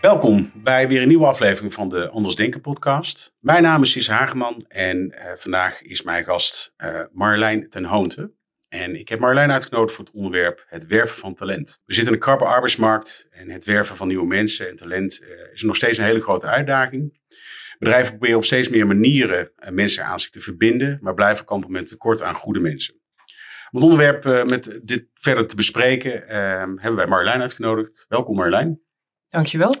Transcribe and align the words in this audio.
Welkom 0.00 0.52
bij 0.54 0.88
weer 0.88 1.02
een 1.02 1.08
nieuwe 1.08 1.26
aflevering 1.26 1.72
van 1.72 1.88
de 1.88 2.08
Anders 2.08 2.34
Denken 2.34 2.60
podcast. 2.60 3.34
Mijn 3.38 3.62
naam 3.62 3.82
is 3.82 3.92
Sis 3.92 4.08
Hageman 4.08 4.64
en 4.68 5.14
uh, 5.14 5.32
vandaag 5.34 5.82
is 5.82 6.02
mijn 6.02 6.24
gast 6.24 6.74
uh, 6.78 7.00
Marjolein 7.12 7.68
ten 7.68 7.84
Hoonte. 7.84 8.32
En 8.68 8.98
ik 8.98 9.08
heb 9.08 9.18
Marjolein 9.18 9.52
uitgenodigd 9.52 9.94
voor 9.94 10.04
het 10.04 10.14
onderwerp 10.14 10.64
het 10.68 10.86
werven 10.86 11.16
van 11.16 11.34
talent. 11.34 11.80
We 11.84 11.94
zitten 11.94 12.12
in 12.12 12.18
een 12.18 12.24
krappe 12.24 12.44
arbeidsmarkt 12.44 13.28
en 13.30 13.50
het 13.50 13.64
werven 13.64 13.96
van 13.96 14.08
nieuwe 14.08 14.26
mensen 14.26 14.68
en 14.68 14.76
talent 14.76 15.20
uh, 15.22 15.52
is 15.52 15.62
nog 15.62 15.76
steeds 15.76 15.98
een 15.98 16.04
hele 16.04 16.20
grote 16.20 16.46
uitdaging. 16.46 17.18
Bedrijven 17.78 18.10
proberen 18.10 18.36
op 18.36 18.44
steeds 18.44 18.68
meer 18.68 18.86
manieren 18.86 19.52
mensen 19.70 20.04
aan 20.04 20.20
zich 20.20 20.30
te 20.30 20.40
verbinden, 20.40 20.98
maar 21.00 21.14
blijven 21.14 21.44
kampen 21.44 21.72
met 21.72 21.88
tekort 21.88 22.22
aan 22.22 22.34
goede 22.34 22.60
mensen. 22.60 23.00
Om 23.70 23.80
het 23.80 23.90
onderwerp 23.90 24.48
met 24.48 24.80
dit 24.82 25.06
verder 25.14 25.46
te 25.46 25.56
bespreken 25.56 26.28
ehm, 26.28 26.76
hebben 26.76 26.96
wij 26.96 27.06
Marjolein 27.06 27.40
uitgenodigd. 27.40 28.06
Welkom 28.08 28.36
Marjolein. 28.36 28.80
Dankjewel. 29.28 29.74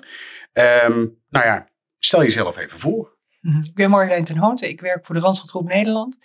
Um, 0.52 1.18
nou 1.28 1.46
ja, 1.46 1.68
stel 1.98 2.22
jezelf 2.22 2.58
even 2.58 2.78
voor. 2.78 3.18
Mhm. 3.40 3.62
Ik 3.62 3.74
ben 3.74 3.90
Marjolein 3.90 4.24
ten 4.24 4.36
Hoonte. 4.36 4.68
Ik 4.68 4.80
werk 4.80 5.06
voor 5.06 5.14
de 5.14 5.20
Randstad 5.20 5.50
Groep 5.50 5.68
Nederland. 5.68 6.16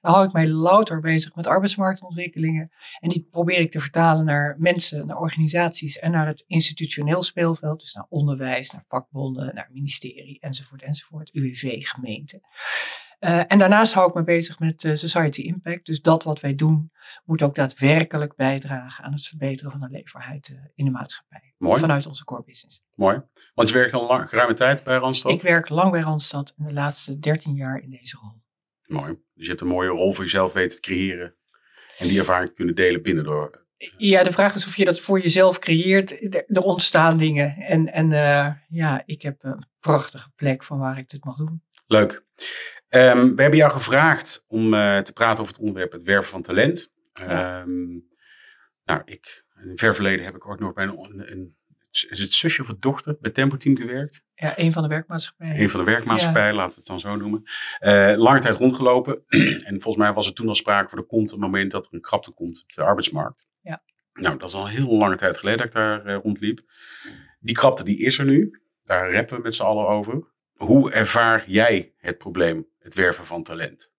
Daar 0.00 0.12
hou 0.12 0.26
ik 0.26 0.32
mij 0.32 0.48
louter 0.48 1.00
bezig 1.00 1.34
met 1.34 1.46
arbeidsmarktontwikkelingen. 1.46 2.70
En 3.00 3.08
die 3.08 3.28
probeer 3.30 3.58
ik 3.58 3.70
te 3.70 3.80
vertalen 3.80 4.24
naar 4.24 4.56
mensen, 4.58 5.06
naar 5.06 5.18
organisaties 5.18 5.98
en 5.98 6.10
naar 6.10 6.26
het 6.26 6.44
institutioneel 6.46 7.22
speelveld. 7.22 7.80
Dus 7.80 7.92
naar 7.92 8.06
onderwijs, 8.08 8.70
naar 8.70 8.84
vakbonden, 8.86 9.54
naar 9.54 9.68
ministerie 9.72 10.40
enzovoort 10.40 10.82
enzovoort. 10.82 11.34
UWV, 11.34 11.86
gemeente. 11.86 12.40
Uh, 13.24 13.42
en 13.46 13.58
daarnaast 13.58 13.92
hou 13.92 14.08
ik 14.08 14.14
me 14.14 14.24
bezig 14.24 14.58
met 14.58 14.84
uh, 14.84 14.94
Society 14.94 15.40
Impact. 15.40 15.86
Dus 15.86 16.00
dat 16.00 16.22
wat 16.22 16.40
wij 16.40 16.54
doen 16.54 16.92
moet 17.24 17.42
ook 17.42 17.54
daadwerkelijk 17.54 18.36
bijdragen 18.36 19.04
aan 19.04 19.12
het 19.12 19.26
verbeteren 19.26 19.70
van 19.70 19.80
de 19.80 19.88
leefbaarheid 19.90 20.48
uh, 20.48 20.58
in 20.74 20.84
de 20.84 20.90
maatschappij. 20.90 21.54
Mooi. 21.58 21.80
Vanuit 21.80 22.06
onze 22.06 22.24
core 22.24 22.42
business. 22.44 22.82
Mooi. 22.94 23.22
Want 23.54 23.68
je 23.68 23.74
werkt 23.74 23.92
al 23.92 24.06
lang, 24.06 24.28
geruime 24.28 24.54
tijd 24.54 24.84
bij 24.84 24.96
Randstad? 24.96 25.32
Ik 25.32 25.42
werk 25.42 25.68
lang 25.68 25.90
bij 25.90 26.00
Randstad 26.00 26.54
en 26.56 26.64
de 26.66 26.72
laatste 26.72 27.18
13 27.18 27.54
jaar 27.54 27.82
in 27.82 27.90
deze 27.90 28.16
rol. 28.20 28.42
Mooi. 28.98 29.12
Dus 29.34 29.44
je 29.44 29.48
hebt 29.48 29.60
een 29.60 29.66
mooie 29.66 29.88
rol 29.88 30.12
voor 30.12 30.24
jezelf 30.24 30.52
weten 30.52 30.76
te 30.76 30.82
creëren 30.82 31.34
en 31.98 32.08
die 32.08 32.18
ervaring 32.18 32.48
te 32.48 32.54
kunnen 32.54 32.74
delen 32.74 33.02
binnen 33.02 33.24
door. 33.24 33.66
Ja, 33.96 34.22
de 34.22 34.32
vraag 34.32 34.54
is 34.54 34.66
of 34.66 34.76
je 34.76 34.84
dat 34.84 35.00
voor 35.00 35.20
jezelf 35.20 35.58
creëert. 35.58 36.34
Er 36.48 36.62
ontstaan 36.62 37.16
dingen. 37.16 37.56
En, 37.56 37.92
en 37.92 38.08
ja, 38.68 39.02
ik 39.04 39.22
heb 39.22 39.36
een 39.44 39.66
prachtige 39.80 40.30
plek 40.36 40.62
van 40.62 40.78
waar 40.78 40.98
ik 40.98 41.10
dit 41.10 41.24
mag 41.24 41.36
doen. 41.36 41.62
Leuk. 41.86 42.24
Um, 42.94 43.36
we 43.36 43.42
hebben 43.42 43.58
jou 43.58 43.72
gevraagd 43.72 44.44
om 44.48 44.74
uh, 44.74 44.98
te 44.98 45.12
praten 45.12 45.40
over 45.40 45.54
het 45.54 45.62
onderwerp 45.62 45.92
het 45.92 46.02
werven 46.02 46.30
van 46.30 46.42
talent. 46.42 46.92
Ja. 47.12 47.60
Um, 47.60 48.08
nou, 48.84 49.02
ik, 49.04 49.44
in 49.62 49.68
het 49.68 49.78
ver 49.78 49.94
verleden 49.94 50.24
heb 50.24 50.34
ik 50.34 50.48
ook 50.48 50.60
nog 50.60 50.72
bij 50.72 50.84
een, 50.84 51.32
een 51.32 51.56
is 52.02 52.20
het 52.20 52.32
zusje 52.32 52.62
of 52.62 52.68
het 52.68 52.82
dochter 52.82 53.16
bij 53.20 53.30
Tempo 53.30 53.56
Team 53.56 53.76
gewerkt. 53.76 54.24
Ja, 54.34 54.58
een 54.58 54.72
van 54.72 54.82
de 54.82 54.88
werkmaatschappijen. 54.88 55.60
Een 55.60 55.70
van 55.70 55.80
de 55.80 55.86
werkmaatschappijen, 55.86 56.50
ja. 56.50 56.56
laten 56.56 56.72
we 56.72 56.78
het 56.78 56.86
dan 56.86 57.00
zo 57.00 57.16
noemen. 57.16 57.42
Uh, 57.80 58.12
lange 58.16 58.40
tijd 58.40 58.56
rondgelopen. 58.56 59.22
en 59.68 59.80
volgens 59.80 59.96
mij 59.96 60.12
was 60.12 60.26
er 60.26 60.34
toen 60.34 60.48
al 60.48 60.54
sprake 60.54 60.88
van 60.88 60.98
er 60.98 61.04
komt 61.04 61.32
een 61.32 61.38
moment 61.38 61.70
dat 61.70 61.86
er 61.86 61.94
een 61.94 62.00
krapte 62.00 62.30
komt 62.30 62.62
op 62.62 62.72
de 62.72 62.82
arbeidsmarkt. 62.82 63.46
Ja. 63.60 63.82
Nou, 64.12 64.38
dat 64.38 64.48
is 64.48 64.54
al 64.54 64.68
heel 64.68 64.96
lange 64.96 65.16
tijd 65.16 65.38
geleden 65.38 65.58
dat 65.58 65.66
ik 65.66 65.72
daar 65.72 66.06
uh, 66.06 66.16
rondliep. 66.22 66.60
Die 67.40 67.54
krapte 67.54 67.84
die 67.84 67.98
is 67.98 68.18
er 68.18 68.24
nu. 68.24 68.60
Daar 68.82 69.12
rappen 69.12 69.36
we 69.36 69.42
met 69.42 69.54
z'n 69.54 69.62
allen 69.62 69.88
over. 69.88 70.32
Hoe 70.54 70.90
ervaar 70.90 71.44
jij 71.46 71.92
het 71.96 72.18
probleem, 72.18 72.66
het 72.84 72.94
werven 72.94 73.26
van 73.26 73.42
talent? 73.42 73.92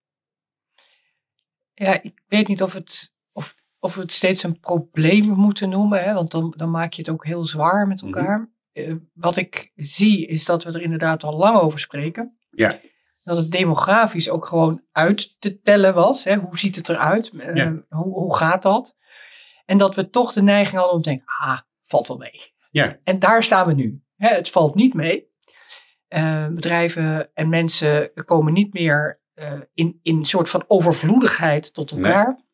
Ja, 1.72 2.02
ik 2.02 2.22
weet 2.26 2.48
niet 2.48 2.62
of, 2.62 2.72
het, 2.72 3.14
of, 3.32 3.56
of 3.78 3.94
we 3.94 4.00
het 4.00 4.12
steeds 4.12 4.42
een 4.42 4.60
probleem 4.60 5.28
moeten 5.28 5.68
noemen, 5.68 6.02
hè, 6.04 6.12
want 6.12 6.30
dan, 6.30 6.54
dan 6.56 6.70
maak 6.70 6.92
je 6.92 7.02
het 7.02 7.10
ook 7.10 7.24
heel 7.24 7.44
zwaar 7.44 7.86
met 7.86 8.02
elkaar. 8.02 8.38
Mm 8.38 8.52
-hmm. 8.72 8.84
uh, 8.92 8.96
wat 9.12 9.36
ik 9.36 9.72
zie 9.74 10.26
is 10.26 10.44
dat 10.44 10.64
we 10.64 10.72
er 10.72 10.82
inderdaad 10.82 11.24
al 11.24 11.36
lang 11.36 11.60
over 11.60 11.78
spreken. 11.78 12.38
Ja. 12.50 12.80
Dat 13.22 13.36
het 13.36 13.50
demografisch 13.50 14.30
ook 14.30 14.46
gewoon 14.46 14.84
uit 14.92 15.40
te 15.40 15.60
tellen 15.60 15.94
was. 15.94 16.24
Hè. 16.24 16.36
Hoe 16.36 16.58
ziet 16.58 16.76
het 16.76 16.88
eruit? 16.88 17.30
Uh, 17.32 17.54
Ja. 17.54 17.84
hoe, 17.88 18.12
hoe 18.12 18.36
gaat 18.36 18.62
dat? 18.62 18.96
En 19.64 19.78
dat 19.78 19.94
we 19.94 20.10
toch 20.10 20.32
de 20.32 20.42
neiging 20.42 20.76
hadden 20.76 20.96
om 20.96 21.02
te 21.02 21.08
denken, 21.08 21.26
ah, 21.26 21.60
valt 21.82 22.08
wel 22.08 22.16
mee. 22.16 22.54
Ja. 22.70 22.98
En 23.04 23.18
daar 23.18 23.42
staan 23.42 23.66
we 23.66 23.72
nu. 23.72 24.02
Hè, 24.16 24.28
het 24.28 24.50
valt 24.50 24.74
niet 24.74 24.94
mee. 24.94 25.34
Uh, 26.08 26.46
bedrijven 26.46 27.34
en 27.34 27.48
mensen 27.48 28.10
komen 28.24 28.52
niet 28.52 28.72
meer 28.72 29.20
uh, 29.34 29.52
in, 29.74 30.00
in 30.02 30.16
een 30.16 30.24
soort 30.24 30.50
van 30.50 30.64
overvloedigheid 30.66 31.74
tot 31.74 31.90
elkaar. 31.90 32.26
Nee. 32.26 32.44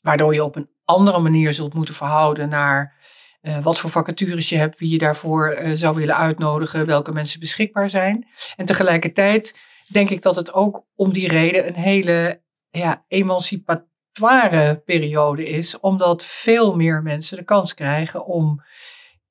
Waardoor 0.00 0.34
je 0.34 0.44
op 0.44 0.56
een 0.56 0.70
andere 0.84 1.18
manier 1.18 1.52
zult 1.52 1.74
moeten 1.74 1.94
verhouden 1.94 2.48
naar 2.48 3.00
uh, 3.42 3.62
wat 3.62 3.78
voor 3.78 3.90
vacatures 3.90 4.48
je 4.48 4.56
hebt, 4.56 4.78
wie 4.78 4.90
je 4.90 4.98
daarvoor 4.98 5.58
zou 5.74 5.96
willen 5.96 6.16
uitnodigen, 6.16 6.86
welke 6.86 7.12
mensen 7.12 7.40
beschikbaar 7.40 7.90
zijn. 7.90 8.28
En 8.56 8.66
tegelijkertijd 8.66 9.58
denk 9.88 10.10
ik 10.10 10.22
dat 10.22 10.36
het 10.36 10.52
ook 10.52 10.84
om 10.94 11.12
die 11.12 11.28
reden 11.28 11.66
een 11.66 11.74
hele 11.74 12.42
ja, 12.70 13.04
emancipatoire 13.08 14.82
periode 14.84 15.44
is, 15.44 15.80
omdat 15.80 16.24
veel 16.24 16.76
meer 16.76 17.02
mensen 17.02 17.36
de 17.36 17.44
kans 17.44 17.74
krijgen 17.74 18.26
om 18.26 18.62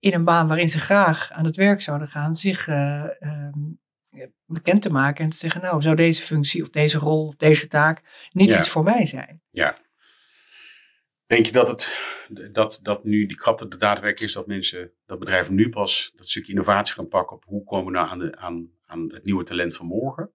in 0.01 0.13
een 0.13 0.23
baan 0.23 0.47
waarin 0.47 0.69
ze 0.69 0.79
graag 0.79 1.31
aan 1.31 1.45
het 1.45 1.55
werk 1.55 1.81
zouden 1.81 2.07
gaan, 2.07 2.35
zich 2.35 2.67
uh, 2.67 3.03
uh, 3.19 4.23
bekend 4.45 4.81
te 4.81 4.91
maken 4.91 5.23
en 5.23 5.29
te 5.29 5.37
zeggen, 5.37 5.61
nou, 5.61 5.81
zou 5.81 5.95
deze 5.95 6.23
functie 6.23 6.61
of 6.61 6.69
deze 6.69 6.97
rol 6.97 7.27
of 7.27 7.35
deze 7.35 7.67
taak 7.67 8.01
niet 8.31 8.51
Ja. 8.51 8.59
iets 8.59 8.69
voor 8.69 8.83
mij 8.83 9.05
zijn? 9.05 9.41
Ja. 9.49 9.77
Denk 11.25 11.45
je 11.45 11.51
dat, 11.51 11.67
het, 11.67 12.13
dat, 12.51 12.79
dat 12.83 13.03
nu 13.03 13.25
die 13.25 13.37
krapte 13.37 13.67
de 13.67 13.77
daadwerkelijk 13.77 14.29
is 14.29 14.33
dat 14.33 14.47
mensen, 14.47 14.91
dat 15.05 15.19
bedrijven 15.19 15.55
nu 15.55 15.69
pas 15.69 16.11
dat 16.15 16.27
stukje 16.29 16.51
innovatie 16.51 16.93
gaan 16.95 17.07
pakken 17.07 17.35
op 17.35 17.43
hoe 17.45 17.63
komen 17.63 17.85
we 17.85 17.91
nou 17.91 18.09
aan, 18.09 18.19
de, 18.19 18.37
aan, 18.37 18.71
aan 18.85 19.11
het 19.13 19.23
nieuwe 19.23 19.43
talent 19.43 19.75
van 19.75 19.85
morgen? 19.85 20.31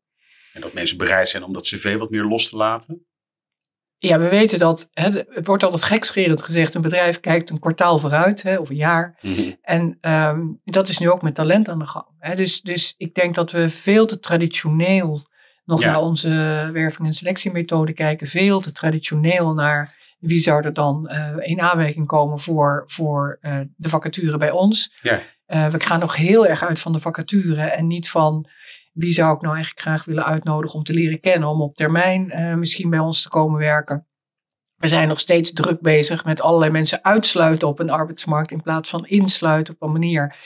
En 0.52 0.60
dat 0.60 0.72
mensen 0.72 0.96
bereid 0.96 1.28
zijn 1.28 1.42
om 1.42 1.52
dat 1.52 1.62
cv 1.62 1.98
wat 1.98 2.10
meer 2.10 2.24
los 2.24 2.48
te 2.48 2.56
laten? 2.56 3.06
Ja, 3.98 4.18
we 4.18 4.28
weten 4.28 4.58
dat, 4.58 4.88
hè, 4.92 5.10
het 5.10 5.46
wordt 5.46 5.62
altijd 5.62 5.84
gekscherend 5.84 6.42
gezegd, 6.42 6.74
een 6.74 6.82
bedrijf 6.82 7.20
kijkt 7.20 7.50
een 7.50 7.58
kwartaal 7.58 7.98
vooruit 7.98 8.42
hè, 8.42 8.56
of 8.56 8.70
een 8.70 8.76
jaar. 8.76 9.18
Mhm. 9.20 9.52
En 9.62 9.98
um, 10.00 10.60
dat 10.64 10.88
is 10.88 10.98
nu 10.98 11.10
ook 11.10 11.22
met 11.22 11.34
talent 11.34 11.68
aan 11.68 11.78
de 11.78 11.86
gang. 11.86 12.06
Hè. 12.18 12.34
Dus, 12.34 12.60
dus 12.62 12.94
ik 12.96 13.14
denk 13.14 13.34
dat 13.34 13.50
we 13.50 13.68
veel 13.68 14.06
te 14.06 14.18
traditioneel 14.20 15.28
nog 15.64 15.80
Ja. 15.80 15.90
naar 15.90 16.00
onze 16.00 16.28
werving- 16.72 17.06
en 17.06 17.12
selectiemethode 17.14 17.92
kijken. 17.92 18.26
Veel 18.26 18.60
te 18.60 18.72
traditioneel 18.72 19.54
naar 19.54 19.94
wie 20.18 20.40
zou 20.40 20.64
er 20.64 20.72
dan 20.72 21.10
uh, 21.12 21.36
in 21.38 21.60
aanmerking 21.60 22.06
komen 22.06 22.38
voor, 22.38 22.84
voor 22.86 23.38
uh, 23.40 23.60
de 23.76 23.88
vacature 23.88 24.38
bij 24.38 24.50
ons. 24.50 24.92
Ja. 25.02 25.22
Uh, 25.48 25.68
we 25.68 25.80
gaan 25.80 26.00
nog 26.00 26.16
heel 26.16 26.46
erg 26.46 26.64
uit 26.64 26.78
van 26.78 26.92
de 26.92 26.98
vacature 26.98 27.62
en 27.62 27.86
niet 27.86 28.10
van 28.10 28.48
wie 28.96 29.12
zou 29.12 29.34
ik 29.34 29.40
nou 29.40 29.54
eigenlijk 29.54 29.86
graag 29.86 30.04
willen 30.04 30.24
uitnodigen 30.24 30.78
om 30.78 30.84
te 30.84 30.94
leren 30.94 31.20
kennen, 31.20 31.48
om 31.48 31.62
op 31.62 31.76
termijn 31.76 32.32
uh, 32.34 32.54
misschien 32.54 32.90
bij 32.90 32.98
ons 32.98 33.22
te 33.22 33.28
komen 33.28 33.58
werken. 33.58 34.06
We 34.76 34.88
zijn 34.88 35.08
nog 35.08 35.20
steeds 35.20 35.52
druk 35.52 35.80
bezig 35.80 36.24
met 36.24 36.40
allerlei 36.40 36.70
mensen 36.70 37.04
uitsluiten 37.04 37.68
op 37.68 37.78
een 37.78 37.90
arbeidsmarkt 37.90 38.50
in 38.50 38.62
plaats 38.62 38.90
van 38.90 39.06
insluiten 39.06 39.74
op 39.74 39.82
een 39.82 39.92
manier 39.92 40.36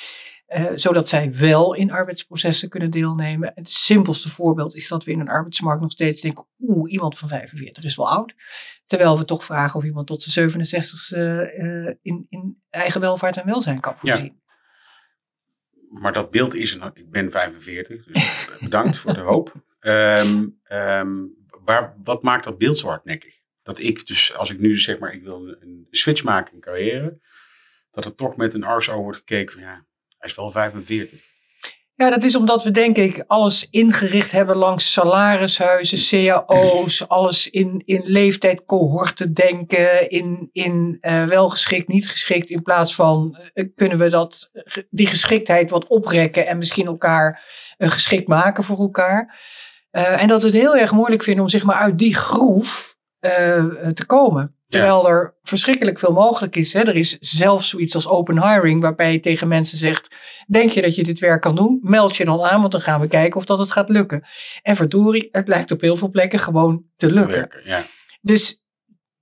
uh, 0.48 0.70
zodat 0.74 1.08
zij 1.08 1.34
wel 1.34 1.74
in 1.74 1.92
arbeidsprocessen 1.92 2.68
kunnen 2.68 2.90
deelnemen. 2.90 3.52
Het 3.54 3.68
simpelste 3.68 4.28
voorbeeld 4.28 4.74
is 4.74 4.88
dat 4.88 5.04
we 5.04 5.10
in 5.10 5.20
een 5.20 5.28
arbeidsmarkt 5.28 5.80
nog 5.82 5.90
steeds 5.90 6.20
denken, 6.20 6.46
oeh, 6.58 6.92
iemand 6.92 7.18
van 7.18 7.28
45 7.28 7.84
is 7.84 7.96
wel 7.96 8.10
oud. 8.10 8.34
Terwijl 8.86 9.18
we 9.18 9.24
toch 9.24 9.44
vragen 9.44 9.76
of 9.76 9.84
iemand 9.84 10.06
tot 10.06 10.22
zijn 10.22 10.50
67 10.50 11.10
uh, 11.12 11.86
in, 12.02 12.26
in 12.28 12.62
eigen 12.70 13.00
welvaart 13.00 13.36
en 13.36 13.46
welzijn 13.46 13.80
kan 13.80 13.94
voorzien. 13.96 14.40
Maar 15.90 16.12
dat 16.12 16.30
beeld 16.30 16.54
is. 16.54 16.78
Ik 16.94 17.10
ben 17.10 17.30
45, 17.30 18.04
dus 18.04 18.48
bedankt 18.60 18.96
voor 18.98 19.14
de 19.14 19.20
hoop. 19.20 19.52
Um, 19.80 20.58
waar, 21.64 21.96
wat 22.02 22.22
maakt 22.22 22.44
dat 22.44 22.58
beeld 22.58 22.78
zo 22.78 22.88
hardnekkig? 22.88 23.40
Dat 23.62 23.78
ik 23.78 24.06
dus, 24.06 24.34
als 24.34 24.50
ik 24.50 24.58
nu 24.58 24.78
zeg 24.78 24.98
maar, 24.98 25.12
ik 25.12 25.22
wil 25.22 25.56
een 25.60 25.86
switch 25.90 26.24
maken 26.24 26.54
in 26.54 26.60
carrière, 26.60 27.20
dat 27.90 28.04
er 28.04 28.14
toch 28.14 28.36
met 28.36 28.54
een 28.54 28.64
arso 28.64 29.02
wordt 29.02 29.18
gekeken 29.18 29.52
van 29.52 29.62
ja, 29.62 29.86
hij 30.18 30.28
is 30.28 30.34
wel 30.34 30.50
45. 30.50 31.20
Ja, 32.00 32.10
dat 32.10 32.22
is 32.22 32.36
omdat 32.36 32.62
we 32.62 32.70
denk 32.70 32.96
ik 32.96 33.24
alles 33.26 33.68
ingericht 33.70 34.32
hebben 34.32 34.56
langs 34.56 34.92
salarishuizen, 34.92 36.26
cao's, 36.46 37.08
alles 37.08 37.50
in, 37.50 37.82
in 37.84 38.02
leeftijdcohorten 38.04 39.34
denken, 39.34 40.10
in, 40.10 40.48
in 40.52 40.98
uh, 41.00 41.24
wel 41.24 41.48
geschikt, 41.48 41.88
niet 41.88 42.08
geschikt, 42.08 42.50
in 42.50 42.62
plaats 42.62 42.94
van 42.94 43.38
uh, 43.54 43.68
kunnen 43.74 43.98
we 43.98 44.08
dat, 44.08 44.50
die 44.90 45.06
geschiktheid 45.06 45.70
wat 45.70 45.86
oprekken 45.86 46.46
en 46.46 46.58
misschien 46.58 46.86
elkaar 46.86 47.42
uh, 47.78 47.88
geschikt 47.88 48.28
maken 48.28 48.64
voor 48.64 48.78
elkaar. 48.78 49.38
en 49.90 50.28
dat 50.28 50.42
we 50.42 50.48
het 50.48 50.56
heel 50.56 50.76
erg 50.76 50.92
moeilijk 50.92 51.22
vinden 51.22 51.42
om 51.42 51.48
zeg 51.50 51.64
maar 51.64 51.76
uit 51.76 51.98
die 51.98 52.14
groef 52.14 52.96
te 53.94 54.04
komen. 54.06 54.59
Terwijl 54.70 55.08
er 55.08 55.34
verschrikkelijk 55.42 55.98
veel 55.98 56.12
mogelijk 56.12 56.56
is. 56.56 56.72
Hè. 56.72 56.80
Er 56.80 56.96
is 56.96 57.16
zelfs 57.20 57.68
zoiets 57.68 57.94
als 57.94 58.08
open 58.08 58.48
hiring, 58.48 58.82
waarbij 58.82 59.12
je 59.12 59.20
tegen 59.20 59.48
mensen 59.48 59.78
zegt: 59.78 60.14
Denk 60.46 60.70
je 60.70 60.82
dat 60.82 60.94
je 60.94 61.04
dit 61.04 61.18
werk 61.18 61.40
kan 61.40 61.56
doen? 61.56 61.78
Meld 61.82 62.16
je 62.16 62.24
dan 62.24 62.42
aan, 62.42 62.60
want 62.60 62.72
dan 62.72 62.80
gaan 62.80 63.00
we 63.00 63.08
kijken 63.08 63.36
of 63.36 63.44
dat 63.44 63.58
het 63.58 63.70
gaat 63.70 63.88
lukken. 63.88 64.24
En 64.62 64.76
verdorie, 64.76 65.28
het 65.30 65.48
lijkt 65.48 65.70
op 65.70 65.80
heel 65.80 65.96
veel 65.96 66.10
plekken 66.10 66.38
gewoon 66.38 66.84
te 66.96 67.06
lukken. 67.06 67.32
Te 67.32 67.38
werken, 67.38 67.60
ja. 67.64 67.82
Dus 68.20 68.64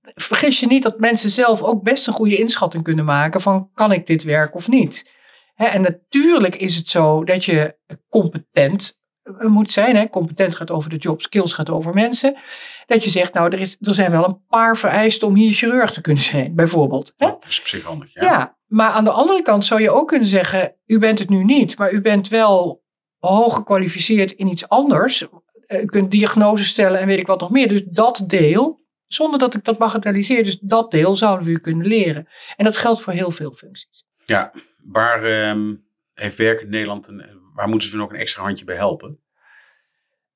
vergis 0.01 0.59
je 0.59 0.67
niet 0.67 0.83
dat 0.83 0.99
mensen 0.99 1.29
zelf 1.29 1.61
ook 1.61 1.83
best 1.83 2.07
een 2.07 2.13
goede 2.13 2.37
inschatting 2.37 2.83
kunnen 2.83 3.05
maken 3.05 3.41
van 3.41 3.69
kan 3.73 3.91
ik 3.91 4.07
dit 4.07 4.23
werk 4.23 4.55
of 4.55 4.67
niet. 4.67 5.13
Hè, 5.53 5.65
en 5.65 5.81
natuurlijk 5.81 6.55
is 6.55 6.75
het 6.75 6.89
zo 6.89 7.23
dat 7.23 7.45
je 7.45 7.77
competent 8.09 8.98
moet 9.37 9.71
zijn. 9.71 9.95
Hè. 9.95 10.09
Competent 10.09 10.55
gaat 10.55 10.71
over 10.71 10.89
de 10.89 10.97
job, 10.97 11.21
skills 11.21 11.53
gaat 11.53 11.69
over 11.69 11.93
mensen. 11.93 12.37
Dat 12.85 13.03
je 13.03 13.09
zegt, 13.09 13.33
nou, 13.33 13.49
er, 13.49 13.59
is, 13.59 13.77
er 13.81 13.93
zijn 13.93 14.11
wel 14.11 14.25
een 14.25 14.41
paar 14.47 14.77
vereisten 14.77 15.27
om 15.27 15.35
hier 15.35 15.53
chirurg 15.53 15.91
te 15.91 16.01
kunnen 16.01 16.23
zijn, 16.23 16.55
bijvoorbeeld. 16.55 17.13
Hè? 17.17 17.27
Dat 17.27 17.45
is 17.49 17.59
op 17.59 17.67
zich 17.67 17.83
handig, 17.83 18.13
ja. 18.13 18.23
Ja, 18.23 18.57
maar 18.67 18.89
aan 18.89 19.03
de 19.03 19.11
andere 19.11 19.41
kant 19.41 19.65
zou 19.65 19.81
je 19.81 19.91
ook 19.91 20.07
kunnen 20.07 20.27
zeggen, 20.27 20.75
u 20.85 20.99
bent 20.99 21.19
het 21.19 21.29
nu 21.29 21.43
niet, 21.43 21.77
maar 21.77 21.91
u 21.91 22.01
bent 22.01 22.27
wel 22.27 22.83
hoog 23.19 23.55
gekwalificeerd 23.55 24.31
in 24.31 24.47
iets 24.47 24.69
anders. 24.69 25.27
Eh, 25.65 25.81
U 25.81 25.85
kunt 25.85 26.11
diagnoses 26.11 26.67
stellen 26.67 26.99
en 26.99 27.07
weet 27.07 27.19
ik 27.19 27.27
wat 27.27 27.39
nog 27.39 27.49
meer. 27.49 27.67
Dus 27.67 27.83
dat 27.83 28.23
deel, 28.27 28.85
zonder 29.07 29.39
dat 29.39 29.55
ik 29.55 29.63
dat 29.63 29.77
bagatelliseer, 29.77 30.43
dus 30.43 30.59
dat 30.61 30.91
deel 30.91 31.15
zouden 31.15 31.45
we 31.45 31.51
u 31.51 31.59
kunnen 31.59 31.87
leren. 31.87 32.27
En 32.55 32.65
dat 32.65 32.77
geldt 32.77 33.01
voor 33.01 33.13
heel 33.13 33.31
veel 33.31 33.51
functies. 33.51 34.05
Ja, 34.25 34.51
waar 34.83 35.23
ehm, 35.23 35.75
heeft 36.13 36.37
werkend 36.37 36.69
Nederland, 36.69 37.07
een, 37.07 37.38
waar 37.59 37.69
moeten 37.69 37.89
ze 37.89 37.95
nog 37.95 38.09
een 38.09 38.19
extra 38.19 38.43
handje 38.43 38.65
bij 38.65 38.75
helpen? 38.75 39.19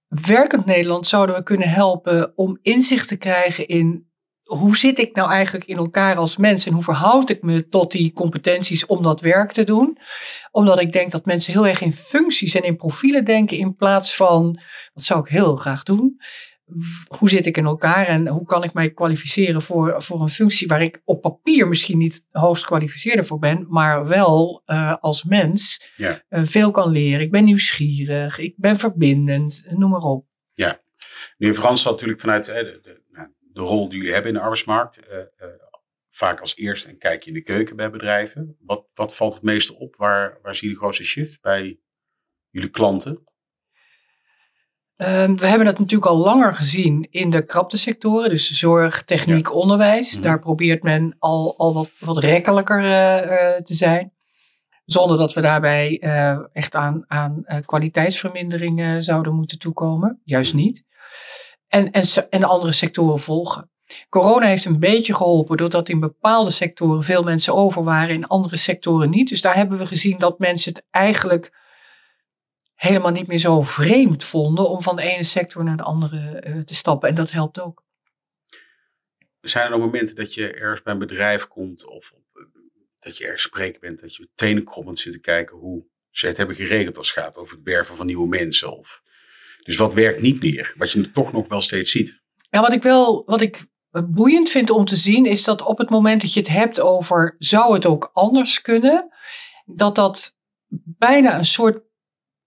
Werkend 0.07 0.65
Nederland 0.65 1.07
zouden 1.07 1.35
we 1.35 1.43
kunnen 1.43 1.69
helpen 1.69 2.33
om 2.35 2.59
inzicht 2.61 3.07
te 3.07 3.15
krijgen 3.15 3.67
in 3.67 4.11
hoe 4.43 4.77
zit 4.77 4.99
ik 4.99 5.15
nou 5.15 5.29
eigenlijk 5.29 5.65
in 5.65 5.77
elkaar 5.77 6.15
als 6.15 6.37
mens 6.37 6.65
en 6.65 6.73
hoe 6.73 6.83
verhoud 6.83 7.29
ik 7.29 7.41
me 7.41 7.67
tot 7.67 7.91
die 7.91 8.13
competenties 8.13 8.85
om 8.85 9.03
dat 9.03 9.21
werk 9.21 9.51
te 9.51 9.63
doen. 9.63 9.97
Omdat 10.51 10.79
ik 10.79 10.91
denk 10.91 11.11
dat 11.11 11.25
mensen 11.25 11.53
heel 11.53 11.67
erg 11.67 11.81
in 11.81 11.93
functies 11.93 12.55
en 12.55 12.63
in 12.63 12.75
profielen 12.75 13.25
denken 13.25 13.57
in 13.57 13.73
plaats 13.73 14.15
van, 14.15 14.59
wat 14.93 15.03
zou 15.03 15.19
ik 15.19 15.27
heel 15.27 15.55
graag 15.55 15.83
doen? 15.83 16.21
Hoe 17.17 17.29
zit 17.29 17.45
ik 17.45 17.57
in 17.57 17.65
elkaar 17.65 18.07
en 18.07 18.27
hoe 18.27 18.45
kan 18.45 18.63
ik 18.63 18.73
mij 18.73 18.91
kwalificeren 18.91 19.61
voor, 19.61 20.03
voor 20.03 20.21
een 20.21 20.29
functie 20.29 20.67
waar 20.67 20.81
ik 20.81 21.01
op 21.03 21.21
papier 21.21 21.67
misschien 21.67 21.97
niet 21.97 22.25
hoogst 22.31 22.65
kwalificeerde 22.65 23.23
voor 23.23 23.39
ben, 23.39 23.65
maar 23.69 24.07
wel 24.07 24.61
eh, 24.65 24.97
als 24.99 25.23
mens 25.23 25.91
Ja. 25.95 26.23
eh, 26.29 26.41
veel 26.43 26.71
kan 26.71 26.89
leren. 26.91 27.21
Ik 27.21 27.31
ben 27.31 27.43
nieuwsgierig, 27.43 28.37
ik 28.39 28.53
ben 28.57 28.77
verbindend, 28.79 29.65
noem 29.69 29.89
maar 29.89 30.01
op. 30.01 30.25
Nu 31.37 31.47
in 31.47 31.55
Frans 31.55 31.83
natuurlijk 31.85 32.19
vanuit 32.19 32.47
eh, 32.47 32.55
de, 32.55 32.79
de, 32.81 33.01
nou, 33.11 33.27
de 33.39 33.61
rol 33.61 33.89
die 33.89 33.97
jullie 33.97 34.13
hebben 34.13 34.31
in 34.31 34.37
de 34.37 34.43
arbeidsmarkt, 34.43 34.99
vaak 36.09 36.39
als 36.39 36.55
eerste 36.55 36.89
een 36.89 36.97
kijkje 36.97 37.29
in 37.29 37.35
de 37.35 37.43
keuken 37.43 37.75
bij 37.75 37.89
bedrijven. 37.89 38.57
Wat, 38.59 38.87
wat 38.93 39.15
valt 39.15 39.33
het 39.33 39.43
meeste 39.43 39.75
op? 39.75 39.95
Waar, 39.95 40.39
waar 40.41 40.55
zie 40.55 40.67
je 40.67 40.73
de 40.73 40.79
grootste 40.79 41.03
shift 41.03 41.41
bij 41.41 41.79
jullie 42.49 42.69
klanten? 42.69 43.23
Ehm, 44.95 45.35
we 45.35 45.47
hebben 45.47 45.65
dat 45.65 45.79
natuurlijk 45.79 46.11
al 46.11 46.17
langer 46.17 46.53
gezien 46.53 47.07
in 47.09 47.29
de 47.29 47.45
kraptesectoren, 47.45 48.29
dus 48.29 48.51
zorg, 48.51 49.03
techniek, 49.03 49.53
onderwijs. 49.53 50.13
Mhm. 50.13 50.21
Daar 50.21 50.39
probeert 50.39 50.83
men 50.83 51.15
al, 51.19 51.57
al 51.57 51.73
wat, 51.73 51.89
wat 51.99 52.17
rekkelijker 52.17 52.83
eh, 52.83 53.17
eh, 53.17 53.61
te 53.61 53.73
zijn. 53.73 54.13
Zonder 54.85 55.17
dat 55.17 55.33
we 55.33 55.41
daarbij 55.41 55.99
eh, 55.99 56.39
echt 56.51 56.75
aan, 56.75 57.03
aan 57.07 57.45
kwaliteitsverminderingen 57.65 59.03
zouden 59.03 59.33
moeten 59.33 59.59
toekomen. 59.59 60.21
Juist 60.23 60.53
niet. 60.53 60.85
En, 61.67 61.91
en, 61.91 62.03
en 62.29 62.39
de 62.39 62.45
andere 62.45 62.71
sectoren 62.71 63.19
volgen. 63.19 63.71
Corona 64.09 64.47
heeft 64.47 64.65
een 64.65 64.79
beetje 64.79 65.15
geholpen 65.15 65.57
doordat 65.57 65.89
in 65.89 65.99
bepaalde 65.99 66.49
sectoren 66.49 67.03
veel 67.03 67.23
mensen 67.23 67.55
over 67.55 67.83
waren, 67.83 68.15
in 68.15 68.27
andere 68.27 68.55
sectoren 68.55 69.09
niet. 69.09 69.29
Dus 69.29 69.41
daar 69.41 69.55
hebben 69.55 69.77
we 69.77 69.85
gezien 69.85 70.19
dat 70.19 70.39
mensen 70.39 70.73
het 70.73 70.85
eigenlijk 70.91 71.62
helemaal 72.83 73.11
niet 73.11 73.27
meer 73.27 73.37
zo 73.37 73.61
vreemd 73.61 74.23
vonden 74.23 74.69
om 74.69 74.81
van 74.81 74.95
de 74.95 75.01
ene 75.01 75.23
sector 75.23 75.63
naar 75.63 75.77
de 75.77 75.83
andere 75.83 76.39
eh, 76.39 76.59
te 76.59 76.75
stappen. 76.75 77.09
En 77.09 77.15
dat 77.15 77.31
helpt 77.31 77.61
ook. 77.61 77.83
Zijn 79.41 79.65
er 79.65 79.71
nog 79.71 79.79
momenten 79.79 80.15
dat 80.15 80.33
je 80.33 80.53
ergens 80.53 80.81
bij 80.81 80.93
een 80.93 80.99
bedrijf 80.99 81.47
komt 81.47 81.85
of 81.85 82.11
op, 82.11 82.23
eh, 82.33 82.43
dat 82.99 83.17
je 83.17 83.23
ergens 83.23 83.43
spreken 83.43 83.79
bent, 83.79 83.99
dat 83.99 84.15
je 84.15 84.29
tenenkrommend 84.35 84.99
zit 84.99 85.13
te 85.13 85.19
kijken 85.19 85.57
hoe 85.57 85.85
ze 86.09 86.27
het 86.27 86.37
hebben 86.37 86.55
geregeld 86.55 86.97
als 86.97 87.15
het 87.15 87.23
gaat 87.23 87.37
over 87.37 87.55
het 87.55 87.65
werven 87.65 87.95
van 87.95 88.05
nieuwe 88.05 88.27
mensen? 88.27 88.77
Of, 88.77 89.01
dus 89.63 89.75
wat 89.75 89.93
werkt 89.93 90.21
niet 90.21 90.41
meer, 90.41 90.73
wat 90.77 90.91
je 90.91 91.11
toch 91.11 91.31
nog 91.31 91.47
wel 91.47 91.61
steeds 91.61 91.91
ziet? 91.91 92.21
Ja, 92.49 92.61
wat 92.61 92.73
ik 92.73 92.83
wel, 92.83 93.23
wat 93.25 93.41
ik 93.41 93.65
boeiend 94.07 94.49
vind 94.49 94.69
om 94.69 94.85
te 94.85 94.95
zien, 94.95 95.25
is 95.25 95.43
dat 95.43 95.61
op 95.61 95.77
het 95.77 95.89
moment 95.89 96.21
dat 96.21 96.33
je 96.33 96.39
het 96.39 96.49
hebt 96.49 96.79
over 96.79 97.35
zou 97.39 97.73
het 97.73 97.85
ook 97.85 98.09
anders 98.13 98.61
kunnen, 98.61 99.13
dat 99.65 99.95
dat 99.95 100.37
bijna 100.97 101.37
een 101.37 101.45
soort 101.45 101.91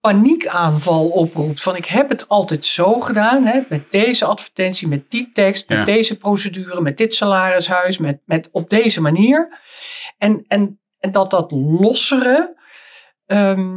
paniekaanval 0.07 1.09
oproept. 1.09 1.61
Van 1.61 1.75
ik 1.75 1.85
heb 1.85 2.09
het 2.09 2.27
altijd 2.27 2.65
zo 2.65 2.99
gedaan, 2.99 3.45
hè, 3.45 3.61
met 3.69 3.91
deze 3.91 4.25
advertentie, 4.25 4.87
met 4.87 5.11
die 5.11 5.31
tekst, 5.33 5.69
met 5.69 5.85
deze 5.85 6.17
procedure, 6.17 6.81
met 6.81 6.97
dit 6.97 7.15
salarishuis, 7.15 7.97
met, 7.97 8.19
met 8.25 8.49
op 8.51 8.69
deze 8.69 9.01
manier. 9.01 9.59
En, 10.17 10.45
en, 10.47 10.79
en 10.99 11.11
dat 11.11 11.31
dat 11.31 11.51
lossere, 11.51 12.55
ehm, 13.25 13.75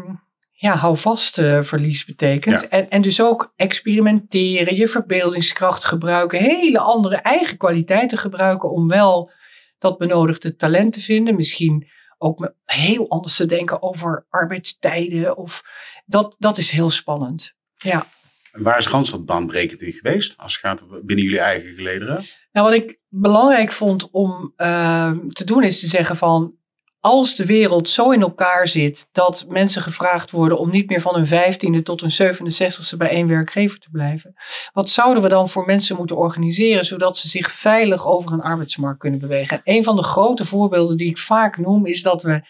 ja, 0.51 0.75
hou 0.75 0.97
vast 0.97 1.39
eh, 1.39 1.63
verlies 1.63 2.05
betekent. 2.05 2.61
Ja. 2.61 2.69
En, 2.69 2.91
en 2.91 3.03
dus 3.03 3.23
ook 3.23 3.53
experimenteren, 3.57 4.77
je 4.77 4.89
verbeeldingskracht 4.89 5.85
gebruiken, 5.85 6.39
hele 6.39 6.79
andere 6.79 7.17
eigen 7.17 7.57
kwaliteiten 7.57 8.19
gebruiken 8.19 8.71
om 8.71 8.89
wel 8.89 9.31
dat 9.79 9.99
benodigde 9.99 10.57
talent 10.57 10.93
te 10.93 11.01
vinden. 11.01 11.37
Misschien 11.37 11.89
ook 12.23 12.53
heel 12.65 13.09
anders 13.09 13.37
te 13.37 13.47
denken 13.47 13.83
over 13.83 14.27
arbeidstijden. 14.29 15.37
Of 15.37 15.63
dat, 16.11 16.37
dat 16.39 16.59
is 16.59 16.71
heel 16.71 16.91
spannend. 16.91 17.55
Ja. 17.77 18.07
En 18.53 18.63
waar 18.63 18.79
is 18.79 18.89
Randstad 18.89 19.25
baanbrekend 19.25 19.83
in 19.83 19.93
geweest, 19.93 20.39
als 20.39 20.53
het 20.53 20.63
gaat 20.63 20.85
binnen 20.89 21.25
jullie 21.25 21.41
eigen 21.41 21.75
gelederen? 21.75 22.23
Nou, 22.53 22.71
wat 22.71 22.77
ik 22.77 22.99
belangrijk 23.09 23.73
vond 23.73 24.11
om 24.11 24.53
ehm, 24.57 25.29
te 25.29 25.45
doen 25.45 25.63
is 25.63 25.81
te 25.81 25.87
zeggen 25.87 26.17
van 26.17 26.59
als 27.01 27.37
de 27.37 27.47
wereld 27.47 27.89
zo 27.89 28.11
in 28.11 28.21
elkaar 28.21 28.67
zit 28.67 29.09
dat 29.13 29.47
mensen 29.49 29.83
gevraagd 29.83 30.31
worden 30.31 30.59
om 30.59 30.71
niet 30.71 30.89
meer 30.89 31.01
van 31.01 31.15
hun 31.15 31.27
vijftiende 31.27 31.83
tot 31.83 32.01
hun 32.01 32.35
67ste 32.35 32.97
bij 32.97 33.09
één 33.09 33.29
werkgever 33.29 33.79
te 33.79 33.91
blijven. 33.91 34.35
Wat 34.73 34.89
zouden 34.89 35.23
we 35.23 35.29
dan 35.29 35.49
voor 35.49 35.67
mensen 35.67 35.97
moeten 35.97 36.17
organiseren 36.17 36.85
zodat 36.85 37.19
ze 37.19 37.29
zich 37.29 37.51
veilig 37.51 38.07
over 38.07 38.33
een 38.33 38.41
arbeidsmarkt 38.41 38.99
kunnen 38.99 39.21
bewegen? 39.21 39.57
En 39.57 39.75
een 39.75 39.85
van 39.85 39.97
de 39.97 40.03
grote 40.03 40.45
voorbeelden 40.45 40.97
die 40.97 41.09
ik 41.09 41.19
vaak 41.19 41.59
noem 41.59 41.87
is 41.87 42.03
dat 42.03 42.23
we 42.23 42.43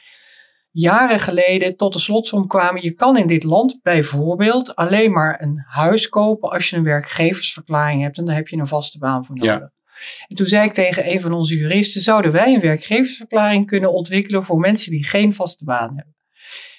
jaren 0.71 1.21
geleden 1.21 1.77
tot 1.77 1.93
de 1.93 1.99
slotsom 1.99 2.47
kwamen. 2.47 2.83
Je 2.83 2.93
kan 2.93 3.17
in 3.17 3.27
dit 3.27 3.45
land 3.45 3.79
bijvoorbeeld 3.83 4.75
alleen 4.77 5.13
maar 5.13 5.43
een 5.43 5.63
huis 5.67 6.09
kopen 6.09 6.51
als 6.51 6.71
je 6.71 6.77
een 6.77 6.85
werkgeversverklaring 6.85 8.03
hebt 8.03 8.19
en 8.19 8.25
daar 8.25 8.37
heb 8.37 8.49
je 8.49 8.57
een 8.57 8.67
vaste 8.67 8.99
baan 8.99 9.25
voor 9.25 9.37
nodig. 9.37 9.59
Ja. 9.59 9.73
En 10.29 10.37
toen 10.37 10.47
zei 10.47 10.67
ik 10.67 10.73
tegen 10.73 11.11
een 11.11 11.21
van 11.21 11.33
onze 11.33 11.57
juristen, 11.57 12.01
zouden 12.01 12.33
wij 12.33 12.55
een 12.55 12.61
werkgeversverklaring 12.61 13.67
kunnen 13.67 13.93
ontwikkelen 13.93 14.45
voor 14.45 14.59
mensen 14.59 14.91
die 14.91 15.05
geen 15.05 15.35
vaste 15.35 15.65
baan 15.65 15.97
hebben? 15.97 16.17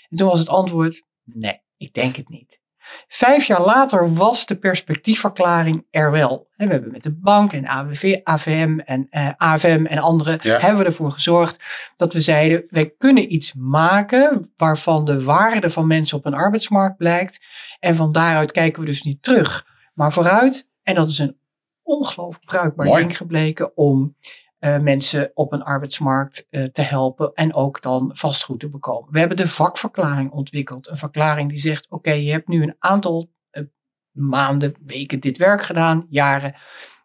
En 0.09 0.17
toen 0.17 0.27
was 0.27 0.39
het 0.39 0.49
antwoord, 0.49 1.03
nee, 1.23 1.61
ik 1.77 1.93
denk 1.93 2.15
het 2.15 2.29
niet. 2.29 2.60
Vijf 3.07 3.45
jaar 3.45 3.61
later 3.61 4.13
was 4.13 4.45
de 4.45 4.55
perspectiefverklaring 4.55 5.85
er 5.89 6.11
wel. 6.11 6.47
We 6.55 6.65
hebben 6.65 6.91
met 6.91 7.03
de 7.03 7.11
bank 7.13 7.53
en 7.53 7.67
AWV, 7.67 8.19
AVM 8.23 8.79
en 8.85 9.07
eh, 9.09 9.29
AFM 9.37 9.85
en 9.85 9.97
anderen 9.97 10.39
Ja. 10.43 10.59
hebben 10.59 10.79
we 10.79 10.85
ervoor 10.85 11.11
gezorgd 11.11 11.63
dat 11.97 12.13
we 12.13 12.21
zeiden, 12.21 12.63
wij 12.69 12.93
kunnen 12.97 13.33
iets 13.33 13.53
maken 13.53 14.51
waarvan 14.57 15.05
de 15.05 15.23
waarde 15.23 15.69
van 15.69 15.87
mensen 15.87 16.17
op 16.17 16.25
een 16.25 16.33
arbeidsmarkt 16.33 16.97
blijkt. 16.97 17.41
En 17.79 17.95
van 17.95 18.11
daaruit 18.11 18.51
kijken 18.51 18.79
we 18.79 18.85
dus 18.85 19.01
niet 19.03 19.23
terug, 19.23 19.65
maar 19.93 20.13
vooruit. 20.13 20.69
En 20.83 20.95
dat 20.95 21.09
is 21.09 21.19
een 21.19 21.37
ongelooflijk 21.83 22.45
bruikbaar 22.45 22.85
Mooi. 22.85 23.01
ding 23.01 23.17
gebleken 23.17 23.77
om 23.77 24.15
eh, 24.61 24.79
mensen 24.79 25.31
op 25.33 25.53
een 25.53 25.63
arbeidsmarkt 25.63 26.47
eh, 26.49 26.63
te 26.63 26.81
helpen 26.81 27.31
en 27.33 27.53
ook 27.53 27.81
dan 27.81 28.09
vastgoed 28.13 28.59
te 28.59 28.69
bekomen. 28.69 29.11
We 29.11 29.19
hebben 29.19 29.37
de 29.37 29.47
vakverklaring 29.47 30.31
ontwikkeld. 30.31 30.89
Een 30.89 30.97
verklaring 30.97 31.49
die 31.49 31.59
zegt, 31.59 31.89
oké, 31.89 32.11
je 32.11 32.31
hebt 32.31 32.47
nu 32.47 32.63
een 32.63 32.75
aantal 32.79 33.31
eh, 33.49 33.63
maanden, 34.11 34.73
weken 34.85 35.19
dit 35.19 35.37
werk 35.37 35.63
gedaan, 35.63 36.05
jaren. 36.09 36.55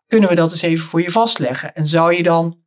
Kunnen 0.06 0.28
we 0.28 0.34
dat 0.34 0.50
eens 0.50 0.62
even 0.62 0.84
voor 0.84 1.02
je 1.02 1.10
vastleggen? 1.10 1.74
En 1.74 1.86
zou 1.86 2.14
je 2.14 2.22
dan 2.22 2.58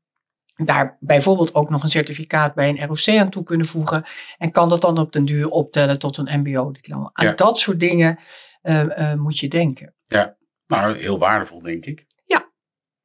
daar 0.55 0.97
bijvoorbeeld 0.99 1.55
ook 1.55 1.69
nog 1.69 1.83
een 1.83 1.89
certificaat 1.89 2.53
bij 2.53 2.69
een 2.69 2.87
ROC 2.87 3.07
aan 3.07 3.29
toe 3.29 3.43
kunnen 3.43 3.65
voegen? 3.67 4.05
En 4.37 4.51
kan 4.51 4.69
dat 4.69 4.81
dan 4.81 4.97
op 4.97 5.11
den 5.11 5.25
duur 5.25 5.49
optellen 5.49 5.99
tot 5.99 6.17
een 6.17 6.39
MBO-diploma? 6.39 7.09
Aan 7.13 7.25
Ja. 7.25 7.33
dat 7.33 7.59
soort 7.59 7.79
dingen 7.79 8.19
moet 9.15 9.39
je 9.39 9.47
denken. 9.47 9.95
Nou, 10.65 10.97
heel 10.97 11.19
waardevol, 11.19 11.61
denk 11.61 11.85
ik. 11.85 12.05
Ja. 12.25 12.51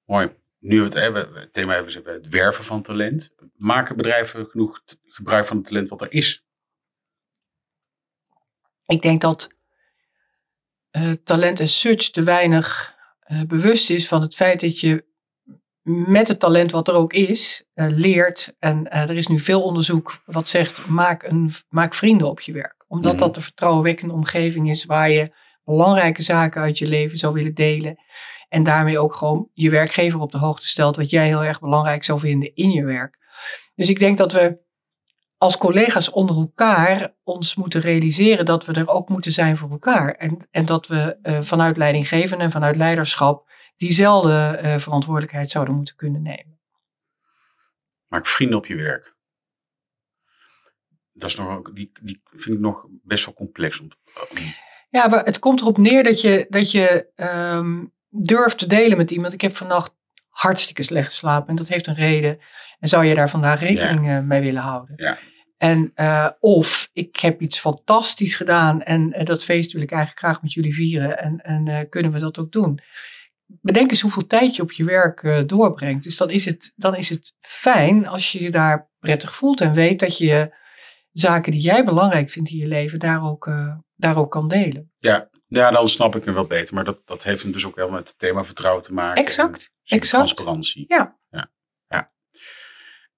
Mooi. 0.05 0.43
Nu 0.65 0.83
het 0.83 0.95
het 0.95 1.53
thema 1.53 1.75
hebben 1.75 2.03
we 2.05 2.11
het 2.11 2.29
werven 2.29 2.65
van 2.65 2.83
talent. 2.83 3.35
Maken 3.57 3.97
bedrijven 3.97 4.47
genoeg 4.47 4.81
gebruik 5.05 5.47
van 5.47 5.57
het 5.57 5.67
talent 5.67 5.89
wat 5.89 6.01
er 6.01 6.13
is? 6.13 6.45
Ik 8.87 9.03
denk 9.03 9.21
dat 9.21 9.49
eh, 10.91 11.13
talent 11.25 11.61
as 11.61 11.81
such 11.81 12.11
te 12.11 12.23
weinig 12.23 12.95
eh, 13.19 13.43
bewust 13.43 13.91
is 13.91 14.09
van 14.09 14.21
het 14.21 14.35
feit 14.35 14.61
dat 14.61 14.81
je 14.81 15.05
met 15.83 16.29
het 16.29 16.41
talent 16.41 16.71
wat 16.71 16.89
er 16.89 16.95
ook 16.95 17.13
is, 17.13 17.65
eh, 17.75 17.87
leert. 17.89 18.55
En 18.59 18.91
er 18.91 19.17
is 19.17 19.27
nu 19.27 19.39
veel 19.39 19.63
onderzoek 19.63 20.23
wat 20.25 20.49
zegt, 20.49 20.87
maak, 20.87 21.23
een, 21.23 21.51
maak 21.69 21.95
vrienden 21.95 22.29
op 22.29 22.41
je 22.41 22.53
werk. 22.53 22.85
Omdat 22.89 23.13
Mhm. 23.13 23.21
dat 23.23 23.35
de 23.35 23.41
vertrouwenwekkende 23.41 24.15
omgeving 24.15 24.71
is 24.71 24.85
waar 24.85 25.11
je 25.11 25.35
belangrijke 25.65 26.23
zaken 26.23 26.61
uit 26.61 26.79
je 26.79 26.87
leven 26.87 27.19
zou 27.19 27.35
willen 27.35 27.55
delen. 27.55 27.99
En 28.55 28.63
daarmee 28.63 28.99
ook 28.99 29.15
gewoon 29.15 29.51
je 29.53 29.71
werkgever 29.71 30.21
op 30.21 30.33
de 30.33 30.39
hoogte 30.39 30.67
stelt 30.67 30.97
wat 30.97 31.11
jij 31.11 31.27
heel 31.27 31.45
erg 31.45 31.61
belangrijk 31.61 32.05
zou 32.05 32.19
vinden 32.19 32.55
in 32.55 32.71
je 32.71 32.85
werk. 32.85 33.19
Dus 33.75 33.89
ik 33.89 33.99
denk 33.99 34.19
dat 34.19 34.33
we 34.33 34.59
als 35.37 35.57
collega's 35.57 36.11
onder 36.11 36.37
elkaar 36.37 37.15
ons 37.23 37.55
moeten 37.55 37.81
realiseren 37.81 38.45
dat 38.45 38.65
we 38.65 38.73
er 38.73 38.89
ook 38.89 39.09
moeten 39.09 39.33
zijn 39.33 39.57
voor 39.57 39.71
elkaar. 39.71 40.15
En, 40.15 40.49
en 40.51 40.67
dat 40.67 40.87
we 40.87 41.19
uh, 41.23 41.43
vanuit 41.43 41.77
leidinggeven 41.77 42.41
en 42.41 42.51
vanuit 42.51 42.77
leiderschap 42.77 43.51
diezelfde 43.77 44.61
uh, 44.63 44.79
verantwoordelijkheid 44.79 45.51
zouden 45.51 45.75
moeten 45.75 45.97
kunnen 45.97 46.23
nemen. 46.23 46.61
Maak 48.07 48.27
vrienden 48.27 48.59
op 48.59 48.67
je 48.67 48.77
werk. 48.77 49.17
Dat 51.13 51.31
is 51.31 51.37
nog, 51.37 51.73
die, 51.73 51.91
die 52.03 52.23
vind 52.25 52.57
ik 52.57 52.63
nog 52.63 52.87
best 53.03 53.25
wel 53.25 53.35
complex. 53.35 53.81
Om, 53.81 53.89
Ja, 54.91 55.09
maar 55.09 55.25
het 55.25 55.39
komt 55.39 55.61
erop 55.61 55.79
neer 55.79 56.03
dat 56.03 56.21
je, 56.21 56.47
dat 56.49 56.71
je 56.71 57.11
um, 57.17 57.94
durft 58.23 58.59
te 58.59 58.67
delen 58.67 58.97
met 58.97 59.11
iemand. 59.11 59.33
Ik 59.33 59.41
heb 59.41 59.57
vannacht 59.57 59.93
hartstikke 60.29 60.83
slecht 60.83 61.09
geslapen 61.09 61.49
en 61.49 61.57
dat 61.57 61.69
heeft 61.69 61.87
een 61.87 61.95
reden. 61.95 62.39
En 62.79 62.89
zou 62.89 63.05
je 63.05 63.15
daar 63.15 63.31
vandaag 63.31 63.61
rekening 63.61 64.07
ja. 64.07 64.21
mee 64.21 64.41
willen 64.41 64.63
houden? 64.63 64.95
Ja. 64.97 65.19
En, 65.57 65.93
uh, 65.97 66.29
of 66.41 66.91
ik 66.93 67.17
heb 67.17 67.41
iets 67.41 67.59
fantastisch 67.59 68.37
gedaan 68.37 68.83
en 68.83 69.15
uh, 69.19 69.25
dat 69.25 69.45
feest 69.45 69.73
wil 69.73 69.83
ik 69.83 69.91
eigenlijk 69.91 70.21
graag 70.21 70.43
met 70.43 70.53
jullie 70.53 70.75
vieren. 70.75 71.19
En, 71.19 71.37
en 71.37 71.67
uh, 71.67 71.81
kunnen 71.89 72.13
we 72.13 72.19
dat 72.19 72.39
ook 72.39 72.53
doen? 72.53 72.79
Bedenk 73.47 73.91
eens 73.91 74.01
hoeveel 74.01 74.27
tijd 74.27 74.57
je 74.57 74.63
op 74.63 74.73
je 74.73 74.85
werk 74.85 75.49
doorbrengt. 75.49 76.05
Dus 76.05 76.17
dan 76.17 76.31
is, 76.31 76.45
het, 76.45 76.73
dan 76.77 76.97
is 76.97 77.09
het 77.09 77.35
fijn 77.41 78.07
als 78.07 78.33
je 78.33 78.43
je 78.43 78.51
daar 78.51 78.91
prettig 78.99 79.37
voelt 79.37 79.61
en 79.61 79.73
weet 79.73 80.01
dat 80.01 80.19
je 80.19 80.55
zaken 81.13 81.53
die 81.53 81.61
jij 81.61 81.85
belangrijk 81.85 82.31
vindt 82.31 82.51
in 82.51 82.57
je 82.57 82.69
leven 82.69 82.99
daar 82.99 83.23
ook, 83.23 83.51
daar 83.95 84.17
ook 84.17 84.31
kan 84.31 84.49
delen. 84.49 84.93
Ja. 84.97 85.29
Ja, 85.55 85.71
dan 85.71 85.89
snap 85.89 86.17
ik 86.17 86.25
hem 86.25 86.35
wel 86.35 86.47
beter. 86.47 86.75
Maar 86.75 86.85
dat, 86.85 87.07
dat 87.07 87.23
heeft 87.23 87.53
dus 87.53 87.67
ook 87.67 87.77
wel 87.77 87.89
met 87.89 88.09
het 88.09 88.19
thema 88.19 88.45
vertrouwen 88.45 88.83
te 88.83 88.93
maken. 88.93 89.23
Exact. 89.25 89.71
Exact. 89.85 90.25
Transparantie. 90.27 90.85
Ja. 90.89 91.19
ja. 91.31 91.51
ja. 91.89 92.13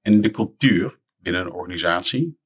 En 0.03 0.21
de 0.21 0.31
cultuur 0.31 1.01
binnen 1.17 1.41
een 1.43 1.53
organisatie. 1.53 2.39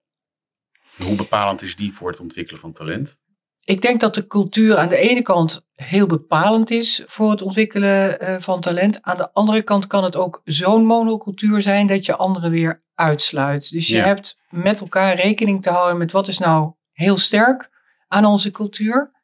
Hoe 0.97 1.14
bepalend 1.16 1.62
is 1.62 1.76
die 1.76 1.92
voor 1.92 2.11
het 2.11 2.20
ontwikkelen 2.20 2.61
van 2.61 2.73
talent? 2.73 3.18
Ik 3.64 3.80
denk 3.80 4.00
dat 4.00 4.14
de 4.14 4.26
cultuur 4.26 4.76
aan 4.76 4.88
de 4.88 4.97
ene 4.97 5.23
kant 5.23 5.66
heel 5.75 6.06
bepalend 6.06 6.70
is 6.70 7.02
voor 7.06 7.30
het 7.30 7.42
ontwikkelen 7.42 8.23
uh, 8.23 8.38
van 8.38 8.61
talent. 8.61 9.02
Aan 9.02 9.16
de 9.16 9.32
andere 9.32 9.62
kant 9.62 9.87
kan 9.87 10.04
het 10.04 10.16
ook 10.16 10.40
zo'n 10.44 10.85
monocultuur 10.87 11.61
zijn 11.61 11.87
dat 11.87 12.04
je 12.04 12.16
anderen 12.16 12.50
weer 12.50 12.82
uitsluit. 12.94 13.70
Dus 13.70 13.88
je 13.88 13.97
Ja. 13.97 14.04
hebt 14.04 14.38
met 14.49 14.80
elkaar 14.80 15.14
rekening 15.16 15.62
te 15.62 15.70
houden 15.70 15.99
met 15.99 16.12
wat 16.12 16.28
is 16.28 16.38
nou 16.38 16.73
heel 16.92 17.16
sterk 17.16 17.70
aan 18.09 18.25
onze 18.25 18.50
cultuur. 18.50 19.20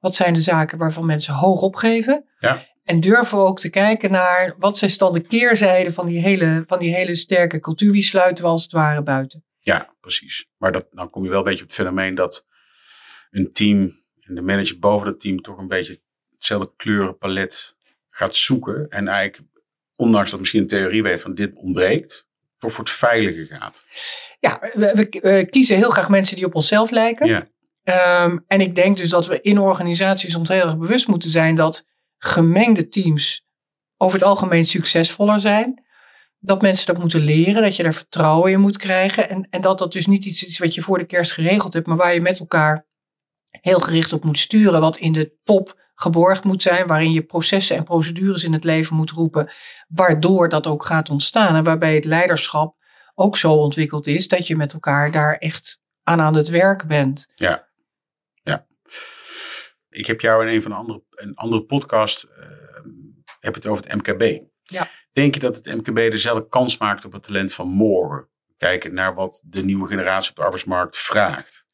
Wat 0.00 0.14
zijn 0.14 0.34
de 0.34 0.40
zaken 0.40 0.78
waarvan 0.78 1.06
mensen 1.06 1.34
hoog 1.34 1.60
opgeven? 1.60 2.24
Ja. 2.38 2.66
En 2.84 3.00
durven 3.00 3.38
we 3.38 3.44
ook 3.44 3.58
te 3.60 3.70
kijken 3.70 4.10
naar 4.10 4.54
wat 4.58 4.78
zijn 4.78 4.90
dan 4.96 5.12
de 5.12 5.20
keerzijden 5.20 5.92
van 5.92 6.06
die 6.06 6.20
hele, 6.20 6.64
van 6.66 6.78
die 6.78 6.94
hele 6.94 7.14
sterke 7.14 7.60
cultuur. 7.60 7.92
Wie 7.92 8.02
sluiten 8.02 8.44
we 8.44 8.50
als 8.50 8.62
het 8.62 8.72
ware 8.72 9.02
buiten? 9.02 9.44
Ja, 9.60 9.94
precies. 10.00 10.48
Maar 10.56 10.72
dat, 10.72 10.86
dan 10.90 11.10
kom 11.10 11.22
je 11.24 11.28
wel 11.30 11.38
een 11.38 11.44
beetje 11.44 11.62
op 11.62 11.66
het 11.68 11.76
fenomeen 11.76 12.14
dat 12.14 12.46
een 13.30 13.52
team 13.52 14.02
en 14.20 14.34
de 14.34 14.42
manager 14.42 14.78
boven 14.78 15.06
dat 15.06 15.20
team 15.20 15.40
toch 15.42 15.58
een 15.58 15.68
beetje 15.68 16.00
hetzelfde 16.34 16.72
kleurenpalet 16.76 17.76
gaat 18.10 18.34
zoeken. 18.36 18.86
En 18.88 19.08
eigenlijk, 19.08 19.50
ondanks 19.96 20.30
dat 20.30 20.38
misschien 20.40 20.60
een 20.60 20.66
theorie 20.66 21.02
weet 21.02 21.20
van 21.20 21.34
dit 21.34 21.54
ontbreekt, 21.54 22.28
toch 22.58 22.72
voor 22.72 22.84
het 22.84 22.92
veilige 22.92 23.44
gaat. 23.46 23.84
Ja, 24.40 24.58
we, 24.74 24.92
we- 24.94 25.18
we 25.22 25.46
kiezen 25.50 25.76
heel 25.76 25.90
graag 25.90 26.08
mensen 26.08 26.36
die 26.36 26.44
op 26.44 26.54
onszelf 26.54 26.90
lijken. 26.90 27.26
Ja, 27.26 27.46
Ehm, 27.88 28.38
en 28.46 28.60
ik 28.60 28.74
denk 28.74 28.96
dus 28.96 29.10
dat 29.10 29.26
we 29.26 29.40
in 29.40 29.58
organisaties 29.58 30.34
ons 30.34 30.48
heel 30.48 30.62
erg 30.62 30.78
bewust 30.78 31.08
moeten 31.08 31.30
zijn 31.30 31.54
dat 31.54 31.86
gemengde 32.18 32.88
teams 32.88 33.46
over 33.96 34.18
het 34.18 34.28
algemeen 34.28 34.66
succesvoller 34.66 35.40
zijn. 35.40 35.86
Dat 36.38 36.62
mensen 36.62 36.86
dat 36.86 36.98
moeten 36.98 37.20
leren, 37.20 37.62
dat 37.62 37.76
je 37.76 37.82
daar 37.82 37.94
vertrouwen 37.94 38.52
in 38.52 38.60
moet 38.60 38.76
krijgen. 38.76 39.28
En, 39.28 39.46
en 39.50 39.60
dat 39.60 39.78
dat 39.78 39.92
dus 39.92 40.06
niet 40.06 40.24
iets 40.24 40.42
is 40.42 40.58
wat 40.58 40.74
je 40.74 40.80
voor 40.80 40.98
de 40.98 41.06
kerst 41.06 41.32
geregeld 41.32 41.72
hebt, 41.72 41.86
maar 41.86 41.96
waar 41.96 42.14
je 42.14 42.20
met 42.20 42.40
elkaar 42.40 42.86
heel 43.50 43.80
gericht 43.80 44.12
op 44.12 44.24
moet 44.24 44.38
sturen. 44.38 44.80
Wat 44.80 44.96
in 44.96 45.12
de 45.12 45.36
top 45.44 45.80
geborgd 45.94 46.44
moet 46.44 46.62
zijn, 46.62 46.86
waarin 46.86 47.12
je 47.12 47.22
processen 47.22 47.76
en 47.76 47.84
procedures 47.84 48.44
in 48.44 48.52
het 48.52 48.64
leven 48.64 48.96
moet 48.96 49.10
roepen, 49.10 49.52
waardoor 49.88 50.48
dat 50.48 50.66
ook 50.66 50.84
gaat 50.84 51.10
ontstaan. 51.10 51.56
En 51.56 51.64
waarbij 51.64 51.94
het 51.94 52.04
leiderschap 52.04 52.76
ook 53.14 53.36
zo 53.36 53.52
ontwikkeld 53.52 54.06
is 54.06 54.28
dat 54.28 54.46
je 54.46 54.56
met 54.56 54.72
elkaar 54.72 55.12
daar 55.12 55.34
echt 55.34 55.80
aan 56.02 56.20
aan 56.20 56.34
het 56.34 56.48
werk 56.48 56.86
bent. 56.86 57.28
ja, 57.34 57.48
ja. 57.50 57.67
Ik 59.88 60.06
heb 60.06 60.20
jou 60.20 60.46
in 60.46 60.54
een 60.54 60.62
van 60.62 60.70
de 60.70 60.76
andere, 60.76 61.02
een 61.10 61.34
andere 61.34 61.64
podcast, 61.64 62.22
eh, 62.22 62.46
heb 63.40 63.54
het 63.54 63.66
over 63.66 63.84
het 63.84 63.94
MKB. 63.94 64.40
Ja. 64.62 64.90
Denk 65.12 65.34
je 65.34 65.40
dat 65.40 65.56
het 65.56 65.76
MKB 65.76 65.96
dezelfde 65.96 66.48
kans 66.48 66.78
maakt 66.78 67.04
op 67.04 67.12
het 67.12 67.22
talent 67.22 67.52
van 67.52 67.68
morgen? 67.68 68.28
Kijken 68.56 68.94
naar 68.94 69.14
wat 69.14 69.42
de 69.46 69.64
nieuwe 69.64 69.88
generatie 69.88 70.30
op 70.30 70.36
de 70.36 70.42
arbeidsmarkt 70.42 70.98
vraagt. 70.98 71.66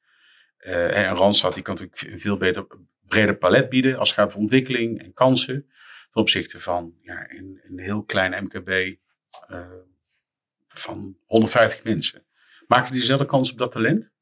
Eh, 0.57 1.07
en 1.07 1.15
Randstad 1.15 1.55
die 1.55 1.63
kan 1.63 1.75
natuurlijk 1.75 2.13
een 2.13 2.21
veel 2.21 2.37
beter, 2.37 2.67
breder 3.01 3.37
palet 3.37 3.69
bieden 3.69 3.99
als 3.99 4.09
het 4.09 4.19
gaat 4.19 4.35
om 4.35 4.41
ontwikkeling 4.41 5.03
en 5.03 5.13
kansen. 5.13 5.67
Ten 6.11 6.21
opzichte 6.21 6.61
van 6.61 6.95
ja, 7.01 7.31
een, 7.31 7.61
een 7.63 7.79
heel 7.79 8.05
klein 8.05 8.45
MKB 8.45 8.97
eh, 9.49 9.67
van 10.69 11.17
150 11.25 11.85
mensen. 11.85 12.27
Maken 12.67 12.91
die 12.93 13.01
dezelfde 13.01 13.27
kans 13.27 13.53
op 13.53 13.59
dat 13.59 13.73
talent? 13.73 14.13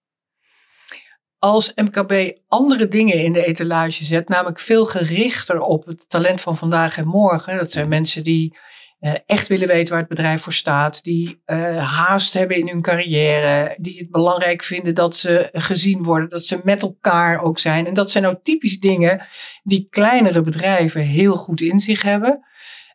Als 1.42 1.72
MKB 1.74 2.38
andere 2.48 2.88
dingen 2.88 3.14
in 3.14 3.32
de 3.32 3.44
etalage 3.44 4.04
zet, 4.04 4.28
namelijk 4.28 4.58
veel 4.60 4.84
gerichter 4.84 5.60
op 5.60 5.86
het 5.86 6.08
talent 6.08 6.40
van 6.40 6.56
vandaag 6.56 6.96
en 6.96 7.06
morgen. 7.06 7.56
Dat 7.56 7.72
zijn 7.72 7.88
mensen 7.88 8.24
die 8.24 8.56
eh, 9.00 9.12
echt 9.26 9.48
willen 9.48 9.68
weten 9.68 9.90
waar 9.90 10.00
het 10.00 10.08
bedrijf 10.08 10.42
voor 10.42 10.52
staat, 10.52 11.02
die 11.04 11.40
eh, 11.44 11.94
haast 11.94 12.32
hebben 12.32 12.56
in 12.56 12.68
hun 12.68 12.82
carrière, 12.82 13.74
die 13.78 13.98
het 13.98 14.10
belangrijk 14.10 14.62
vinden 14.62 14.94
dat 14.94 15.16
ze 15.16 15.48
gezien 15.52 16.02
worden, 16.02 16.28
dat 16.28 16.44
ze 16.44 16.60
met 16.64 16.82
elkaar 16.82 17.42
ook 17.42 17.58
zijn. 17.58 17.86
En 17.86 17.94
dat 17.94 18.10
zijn 18.10 18.24
nou 18.24 18.36
typisch 18.42 18.78
dingen 18.80 19.26
die 19.62 19.86
kleinere 19.90 20.40
bedrijven 20.40 21.00
heel 21.00 21.36
goed 21.36 21.60
in 21.60 21.78
zich 21.78 22.02
hebben. 22.02 22.40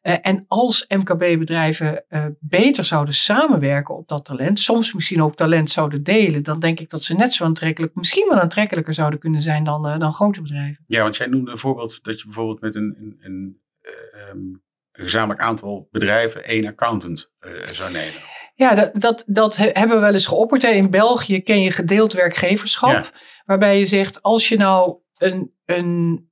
Eh, 0.02 0.16
en 0.22 0.46
als 0.48 0.86
MKB-bedrijven 0.88 2.06
eh, 2.08 2.26
beter 2.40 2.84
zouden 2.84 3.14
samenwerken 3.14 3.96
op 3.96 4.08
dat 4.08 4.26
talent, 4.26 4.60
soms 4.60 4.94
misschien 4.94 5.22
ook 5.22 5.36
talent 5.36 5.70
zouden 5.70 6.04
delen, 6.04 6.44
dan 6.44 6.60
denk 6.60 6.80
ik 6.80 6.90
dat 6.90 7.04
ze 7.04 7.14
net 7.16 7.34
zo 7.34 7.44
aantrekkelijk, 7.44 7.96
misschien 7.96 8.28
wel 8.30 8.40
aantrekkelijker 8.40 8.94
zouden 8.94 9.20
kunnen 9.20 9.42
zijn 9.42 9.64
dan, 9.64 9.88
eh, 9.88 10.00
dan 10.00 10.14
grote 10.14 10.42
bedrijven. 10.42 10.84
Ja, 10.88 11.02
want 11.02 11.18
jij 11.18 11.28
noemde 11.28 11.52
een 11.52 11.58
voorbeeld 11.58 12.04
dat 12.04 12.20
je 12.20 12.26
bijvoorbeeld 12.26 12.62
met 12.62 12.76
een, 12.76 12.96
een, 13.00 13.18
een, 13.20 13.62
eh, 13.82 14.22
ehm, 14.22 14.38
een 14.38 15.04
gezamenlijk 15.04 15.42
aantal 15.42 15.88
bedrijven 15.92 16.44
één 16.44 16.66
accountant 16.66 17.32
zou 17.72 17.92
nemen. 17.92 18.22
Ja, 18.56 18.76
dat, 18.76 18.92
dat, 18.94 19.24
dat 19.26 19.56
he- 19.58 19.70
hebben 19.74 19.96
we 19.96 20.02
wel 20.02 20.14
eens 20.14 20.28
geopperd. 20.28 20.62
Hè. 20.62 20.70
In 20.70 20.90
België 20.90 21.42
ken 21.42 21.62
je 21.62 21.72
gedeeld 21.72 22.14
werkgeverschap. 22.14 22.92
Ja. 22.92 23.04
Waarbij 23.46 23.78
je 23.78 23.86
zegt, 23.86 24.22
als 24.22 24.50
je 24.50 24.58
nou 24.58 24.98
een, 25.18 25.54
een 25.66 26.30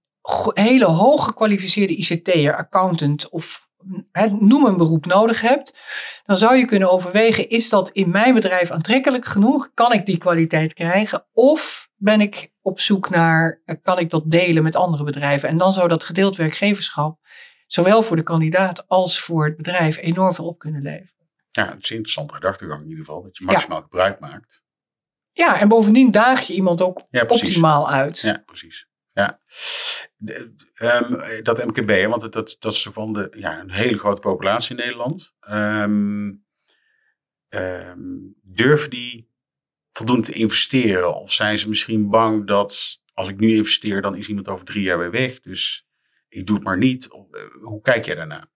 hele 0.54 0.86
hoog 0.86 1.26
gekwalificeerde 1.26 1.96
ICT'er, 1.96 2.56
accountant 2.56 3.30
of 3.30 3.68
noem 4.40 4.66
een 4.66 4.78
beroep 4.78 5.06
nodig 5.06 5.42
hebt. 5.42 5.76
Dan 6.26 6.38
zou 6.38 6.56
je 6.56 6.66
kunnen 6.66 6.92
overwegen, 6.92 7.50
is 7.50 7.70
dat 7.70 7.90
in 7.90 8.10
mijn 8.10 8.34
bedrijf 8.34 8.72
aantrekkelijk 8.72 9.26
genoeg? 9.26 9.74
Kan 9.74 9.94
ik 9.94 10.06
die 10.06 10.18
kwaliteit 10.18 10.74
krijgen? 10.74 11.26
Of 11.34 11.90
ben 11.96 12.22
ik 12.22 12.52
op 12.62 12.80
zoek 12.80 13.10
naar, 13.10 13.62
eh, 13.66 13.76
kan 13.82 14.00
ik 14.00 14.10
dat 14.10 14.32
delen 14.32 14.64
met 14.64 14.76
andere 14.76 15.04
bedrijven? 15.04 15.50
En 15.50 15.58
dan 15.58 15.74
zou 15.74 15.88
dat 15.88 16.04
gedeeld 16.04 16.36
werkgeverschap, 16.36 17.20
zowel 17.68 18.02
voor 18.02 18.16
de 18.16 18.24
kandidaat 18.24 18.88
als 18.88 19.20
voor 19.20 19.46
het 19.46 19.58
bedrijf, 19.58 19.98
enorm 19.98 20.34
veel 20.34 20.48
op 20.48 20.60
kunnen 20.60 20.82
leveren. 20.82 21.14
Ja, 21.52 21.66
het 21.66 21.84
is 21.84 21.90
een 21.90 21.96
interessante 21.96 22.34
gedachtegang 22.34 22.82
in 22.82 22.90
ieder 22.90 23.06
geval. 23.06 23.24
Dat 23.24 23.38
je 23.38 23.46
maximaal 23.46 23.82
gebruik 23.82 24.20
maakt. 24.20 24.64
Ja, 25.32 25.60
en 25.60 25.68
bovendien 25.68 26.12
daag 26.12 26.42
je 26.42 26.54
iemand 26.54 26.82
ook 26.82 27.04
Ja, 27.10 27.26
optimaal 27.28 27.90
uit. 27.90 28.20
Ja, 28.20 28.44
precies. 28.46 28.88
Ja. 29.14 29.40
Ehm, 30.74 31.44
dat 31.44 31.66
MKB, 31.66 32.10
want 32.10 32.32
dat, 32.32 32.56
dat, 32.60 32.74
is 32.74 32.88
van 32.92 33.14
de, 33.14 33.28
ja, 33.38 33.60
een 33.60 33.72
hele 33.72 33.98
grote 33.98 34.22
populatie 34.22 34.78
in 34.78 34.84
Nederland. 34.84 35.36
Ehm, 35.40 36.34
ehm, 37.50 38.00
durven 38.42 38.90
die 38.90 39.30
voldoende 39.92 40.24
te 40.24 40.34
investeren? 40.34 41.16
Of 41.16 41.32
zijn 41.34 41.58
ze 41.58 41.70
misschien 41.70 42.10
bang 42.10 42.48
dat 42.48 43.04
als 43.14 43.30
ik 43.30 43.40
nu 43.40 43.56
investeer, 43.56 44.02
dan 44.02 44.16
is 44.16 44.28
iemand 44.28 44.48
over 44.48 44.66
drie 44.66 44.84
jaar 44.84 44.98
weer 44.98 45.12
weg. 45.12 45.40
Dus 45.40 45.88
ik 46.28 46.48
doe 46.48 46.56
het 46.56 46.66
maar 46.66 46.78
niet. 46.78 47.08
Eh, 47.12 47.42
hoe 47.62 47.82
kijk 47.82 48.06
jij 48.06 48.16
daarna? 48.16 48.50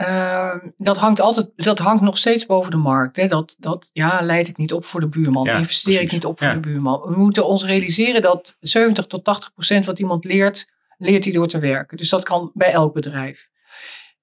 Ehm, 0.00 0.58
dat, 0.76 0.98
hangt 0.98 1.20
altijd, 1.20 1.50
dat 1.56 1.78
hangt 1.78 2.02
nog 2.02 2.18
steeds 2.18 2.46
boven 2.46 2.70
de 2.70 2.76
markt. 2.76 3.16
Hè. 3.16 3.26
Dat, 3.26 3.56
dat, 3.58 3.90
ja, 3.92 4.20
leid 4.22 4.48
ik 4.48 4.56
niet 4.56 4.72
op 4.72 4.84
voor 4.84 5.00
de 5.00 5.08
buurman. 5.08 5.44
Ja, 5.44 5.56
Investeer 5.56 6.00
ik 6.00 6.12
niet 6.12 6.24
op 6.24 6.40
voor 6.42 6.52
de 6.52 6.60
buurman. 6.60 7.00
We 7.00 7.16
moeten 7.16 7.46
ons 7.46 7.64
realiseren 7.64 8.22
dat 8.22 8.56
70 8.60 9.06
tot 9.06 9.24
80 9.24 9.52
procent 9.52 9.84
wat 9.86 9.98
iemand 9.98 10.24
leert, 10.24 10.70
leert 10.98 11.24
hij 11.24 11.32
door 11.32 11.46
te 11.46 11.58
werken. 11.58 11.96
Dus 11.96 12.08
dat 12.08 12.22
kan 12.22 12.50
bij 12.54 12.70
elk 12.72 12.94
bedrijf. 12.94 13.48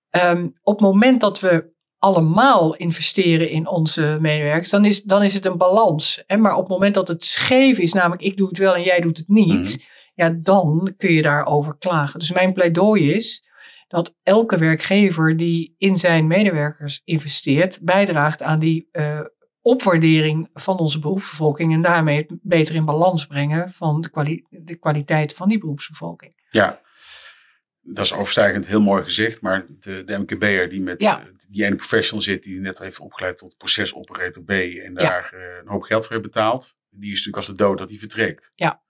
Ehm, 0.09 0.47
op 0.63 0.73
het 0.73 0.81
moment 0.87 1.21
dat 1.21 1.39
we 1.39 1.69
allemaal 1.97 2.75
investeren 2.75 3.49
in 3.49 3.67
onze 3.67 4.17
medewerkers, 4.21 4.69
dan 4.69 4.85
is, 4.85 5.03
dan 5.03 5.23
is 5.23 5.33
het 5.33 5.45
een 5.45 5.57
balans. 5.57 6.23
Hè? 6.27 6.37
Maar 6.37 6.53
op 6.55 6.59
het 6.59 6.69
moment 6.69 6.95
dat 6.95 7.07
het 7.07 7.23
scheef 7.23 7.77
is, 7.77 7.93
namelijk 7.93 8.21
ik 8.21 8.37
doe 8.37 8.47
het 8.47 8.57
wel 8.57 8.75
en 8.75 8.83
jij 8.83 8.99
doet 8.99 9.17
het 9.17 9.27
niet, 9.27 9.77
Mhm. 9.77 9.77
ja, 10.13 10.29
dan 10.29 10.93
kun 10.97 11.13
je 11.13 11.21
daarover 11.21 11.75
klagen. 11.77 12.19
Dus 12.19 12.31
mijn 12.31 12.53
pleidooi 12.53 13.11
is, 13.13 13.45
dat 13.87 14.15
elke 14.23 14.57
werkgever 14.57 15.37
die 15.37 15.75
in 15.77 15.97
zijn 15.97 16.27
medewerkers 16.27 17.01
investeert, 17.03 17.79
bijdraagt 17.81 18.41
aan 18.41 18.59
die 18.59 18.89
uh, 18.91 19.21
opwaardering 19.61 20.49
van 20.53 20.77
onze 20.77 20.99
beroepsbevolking 20.99 21.73
en 21.73 21.81
daarmee 21.81 22.17
het 22.17 22.39
beter 22.41 22.75
in 22.75 22.85
balans 22.85 23.25
brengen 23.25 23.71
van 23.71 24.01
de, 24.01 24.09
kwali 24.09 24.45
de 24.49 24.75
kwaliteit 24.75 25.33
van 25.33 25.49
die 25.49 25.57
beroepsbevolking. 25.57 26.45
Ja, 26.49 26.81
dat 27.81 28.05
is 28.05 28.13
overstijgend 28.13 28.67
heel 28.67 28.81
mooi 28.81 29.03
gezegd, 29.03 29.41
maar 29.41 29.65
de, 29.79 30.03
de 30.03 30.17
MKB'er 30.17 30.69
die 30.69 30.81
met 30.81 31.01
ja. 31.01 31.23
die 31.49 31.65
ene 31.65 31.75
professional 31.75 32.21
zit, 32.21 32.43
die 32.43 32.59
net 32.59 32.79
heeft 32.79 32.99
opgeleid 32.99 33.37
tot 33.37 33.57
procesoperator 33.57 34.43
B 34.43 34.49
en 34.49 34.93
daar 34.93 35.29
ja. 35.31 35.59
een 35.61 35.67
hoop 35.67 35.81
geld 35.81 36.03
voor 36.03 36.15
heeft 36.15 36.27
betaald, 36.27 36.77
die 36.89 37.11
is 37.11 37.17
natuurlijk 37.17 37.37
als 37.37 37.47
de 37.47 37.63
dood 37.63 37.77
dat 37.77 37.89
hij 37.89 37.97
vertrekt. 37.97 38.51
Ja. 38.55 38.83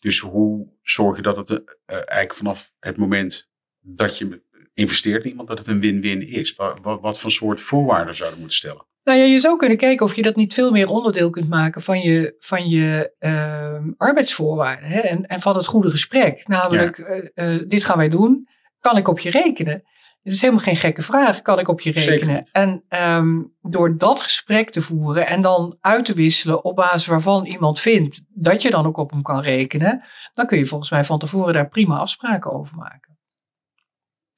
Dus 0.00 0.18
hoe 0.18 0.72
zorg 0.82 1.16
je 1.16 1.22
dat 1.22 1.36
het 1.36 1.50
uh, 1.50 1.60
eigenlijk 1.86 2.34
vanaf 2.34 2.72
het 2.78 2.96
moment 2.96 3.50
dat 3.80 4.18
je 4.18 4.42
investeert 4.74 5.24
in 5.24 5.30
iemand, 5.30 5.48
dat 5.48 5.58
het 5.58 5.66
een 5.66 5.80
win-win 5.80 6.28
is? 6.28 6.54
Wat, 6.54 6.78
wat, 6.82 7.00
wat 7.00 7.20
voor 7.20 7.30
soort 7.30 7.60
voorwaarden 7.60 8.16
zouden 8.16 8.38
moeten 8.38 8.56
stellen? 8.56 8.86
Nou 9.04 9.18
ja, 9.18 9.24
je 9.24 9.38
zou 9.38 9.56
kunnen 9.56 9.78
kijken 9.78 10.06
of 10.06 10.16
je 10.16 10.22
dat 10.22 10.36
niet 10.36 10.54
veel 10.54 10.70
meer 10.70 10.88
onderdeel 10.88 11.30
kunt 11.30 11.48
maken 11.48 11.82
van 11.82 12.00
je, 12.00 12.34
van 12.38 12.68
je 12.68 13.14
uh, 13.18 13.92
arbeidsvoorwaarden 13.96 14.88
hè? 14.88 15.00
En, 15.00 15.26
en 15.26 15.40
van 15.40 15.56
het 15.56 15.66
goede 15.66 15.90
gesprek. 15.90 16.48
Namelijk, 16.48 16.96
ja. 17.34 17.44
uh, 17.44 17.64
dit 17.68 17.84
gaan 17.84 17.96
wij 17.96 18.08
doen. 18.08 18.48
Kan 18.80 18.96
ik 18.96 19.08
op 19.08 19.18
je 19.18 19.30
rekenen? 19.30 19.82
Het 20.22 20.32
is 20.32 20.40
helemaal 20.40 20.62
geen 20.62 20.76
gekke 20.76 21.02
vraag. 21.02 21.42
Kan 21.42 21.58
ik 21.58 21.68
op 21.68 21.80
je 21.80 21.90
rekenen? 21.90 22.48
En 22.52 22.84
um, 23.16 23.54
door 23.60 23.96
dat 23.98 24.20
gesprek 24.20 24.70
te 24.70 24.80
voeren 24.80 25.26
en 25.26 25.40
dan 25.40 25.76
uit 25.80 26.04
te 26.04 26.12
wisselen 26.12 26.64
op 26.64 26.76
basis 26.76 27.06
waarvan 27.06 27.46
iemand 27.46 27.80
vindt 27.80 28.24
dat 28.28 28.62
je 28.62 28.70
dan 28.70 28.86
ook 28.86 28.96
op 28.96 29.10
hem 29.10 29.22
kan 29.22 29.40
rekenen, 29.40 30.04
dan 30.32 30.46
kun 30.46 30.58
je 30.58 30.66
volgens 30.66 30.90
mij 30.90 31.04
van 31.04 31.18
tevoren 31.18 31.54
daar 31.54 31.68
prima 31.68 31.96
afspraken 31.96 32.52
over 32.52 32.76
maken. 32.76 33.17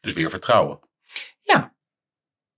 Dus 0.00 0.12
weer 0.12 0.30
vertrouwen. 0.30 0.78
Ja, 1.42 1.75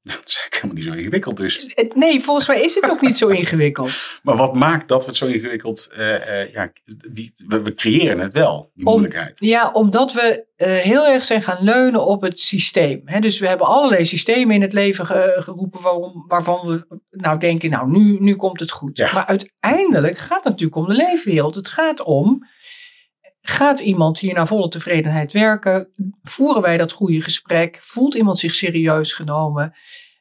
dat 0.13 0.23
is 0.25 0.37
eigenlijk 0.37 0.55
helemaal 0.55 0.75
niet 0.75 0.85
zo 0.85 0.93
ingewikkeld 0.93 1.37
dus. 1.37 1.75
Nee, 1.95 2.21
volgens 2.21 2.49
mij 2.49 2.61
is 2.63 2.75
het 2.75 2.91
ook 2.91 3.01
niet 3.01 3.17
zo 3.17 3.29
ingewikkeld. 3.43 4.21
maar 4.23 4.37
wat 4.37 4.55
maakt 4.55 4.89
dat 4.89 5.01
we 5.01 5.09
het 5.09 5.17
zo 5.17 5.27
ingewikkeld... 5.27 5.89
Uh, 5.93 5.99
uh, 5.99 6.53
ja, 6.53 6.73
die, 7.13 7.33
we, 7.47 7.63
we, 7.63 7.75
creëren 7.75 8.19
het 8.19 8.33
wel, 8.33 8.71
die 8.75 8.87
Om, 8.87 8.93
moeilijkheid. 8.93 9.37
Ja, 9.41 9.71
omdat 9.73 10.13
we 10.13 10.47
uh, 10.57 10.69
heel 10.69 11.07
erg 11.07 11.25
zijn 11.25 11.43
gaan 11.43 11.65
leunen 11.65 12.07
op 12.07 12.23
het 12.23 12.41
systeem. 12.41 13.03
He, 13.05 13.21
dus 13.21 13.39
we 13.39 13.47
hebben 13.47 13.67
allerlei 13.67 14.05
systemen 14.05 14.55
in 14.55 14.63
het 14.63 14.73
leven 14.73 15.07
geroepen... 15.07 15.81
Waarom, 15.81 16.25
waarvan 16.29 16.67
we 16.67 17.01
nou 17.11 17.39
denken, 17.39 17.71
nou, 17.71 17.91
nu, 17.91 18.17
nu 18.21 18.37
komt 18.37 18.61
het 18.61 18.71
goed. 18.71 18.97
Ja. 18.97 19.13
Maar 19.13 19.27
uiteindelijk 19.27 20.19
gaat 20.19 20.45
het 20.45 20.45
natuurlijk 20.45 20.77
om 20.77 20.87
de 20.87 20.95
leefwereld. 20.95 21.55
Het 21.55 21.69
gaat 21.69 22.03
om... 22.03 22.47
Gaat 23.45 23.81
iemand 23.81 24.19
hier 24.19 24.35
naar 24.35 24.47
volle 24.47 24.69
tevredenheid 24.69 25.33
werken? 25.33 25.91
Voeren 26.23 26.63
wij 26.63 26.77
dat 26.77 26.93
goede 26.93 27.21
gesprek? 27.21 27.79
Voelt 27.81 28.15
iemand 28.15 28.39
zich 28.39 28.55
serieus 28.55 29.13
genomen? 29.13 29.75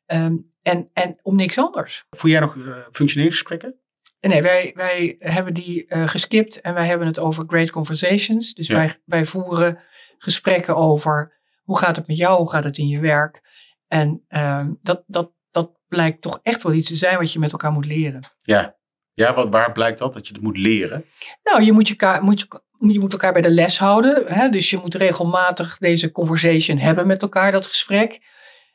Um, 0.06 0.52
en, 0.62 0.90
en 0.94 1.20
om 1.22 1.36
niks 1.36 1.58
anders. 1.58 2.06
Voer 2.10 2.30
jij 2.30 2.40
nog 2.40 2.56
uh, 2.56 2.78
functioneringsgesprekken? 2.92 3.76
Nee, 4.20 4.42
wij, 4.42 4.72
wij 4.76 5.16
hebben 5.20 5.54
die 5.54 5.86
uh, 5.88 6.08
geskipt 6.08 6.62
en 6.62 6.74
wij 6.74 6.86
hebben 6.86 7.08
het 7.08 7.20
over 7.20 7.44
great 7.48 7.72
conversations. 7.72 8.54
Dus 8.54 8.68
ja. 8.68 8.76
wij, 8.76 8.96
wij 9.06 9.26
voeren 9.26 9.80
gesprekken 10.18 10.76
over 10.76 11.40
hoe 11.64 11.78
gaat 11.78 11.96
het 11.96 12.08
met 12.08 12.18
jou, 12.18 12.38
hoe 12.38 12.50
gaat 12.50 12.64
het 12.64 12.78
in 12.78 12.88
je 12.88 13.00
werk. 13.00 13.42
En 13.88 14.26
um, 14.30 14.80
dat, 14.82 15.04
dat, 15.08 15.32
dat 15.52 15.80
blijkt 15.88 16.22
toch 16.22 16.40
echt 16.44 16.64
wel 16.64 16.74
iets 16.74 16.88
te 16.88 16.96
zijn 16.96 17.18
wat 17.18 17.34
je 17.34 17.40
met 17.40 17.52
elkaar 17.52 17.72
moet 17.72 17.86
leren. 17.86 18.24
Ja, 18.42 18.76
ja 19.14 19.34
wat, 19.34 19.50
waar 19.50 19.72
blijkt 19.72 20.00
dat, 20.00 20.14
dat 20.14 20.28
je 20.28 20.34
het 20.34 20.42
moet 20.44 20.58
leren? 20.58 21.06
Nou, 21.44 21.64
je 21.64 21.72
moet, 21.72 21.88
je, 21.88 22.20
moet, 22.22 22.40
je, 22.40 22.94
je 22.94 23.00
moet 23.00 23.12
elkaar 23.12 23.34
bij 23.34 23.42
de 23.42 23.52
les 23.52 23.80
houden. 23.80 24.24
Hè? 24.34 24.50
Dus 24.50 24.70
je 24.70 24.78
moet 24.78 24.96
regelmatig 24.96 25.78
deze 25.78 26.12
conversation 26.12 26.78
hebben 26.78 27.08
met 27.08 27.22
elkaar, 27.22 27.52
dat 27.52 27.66
gesprek. 27.66 28.20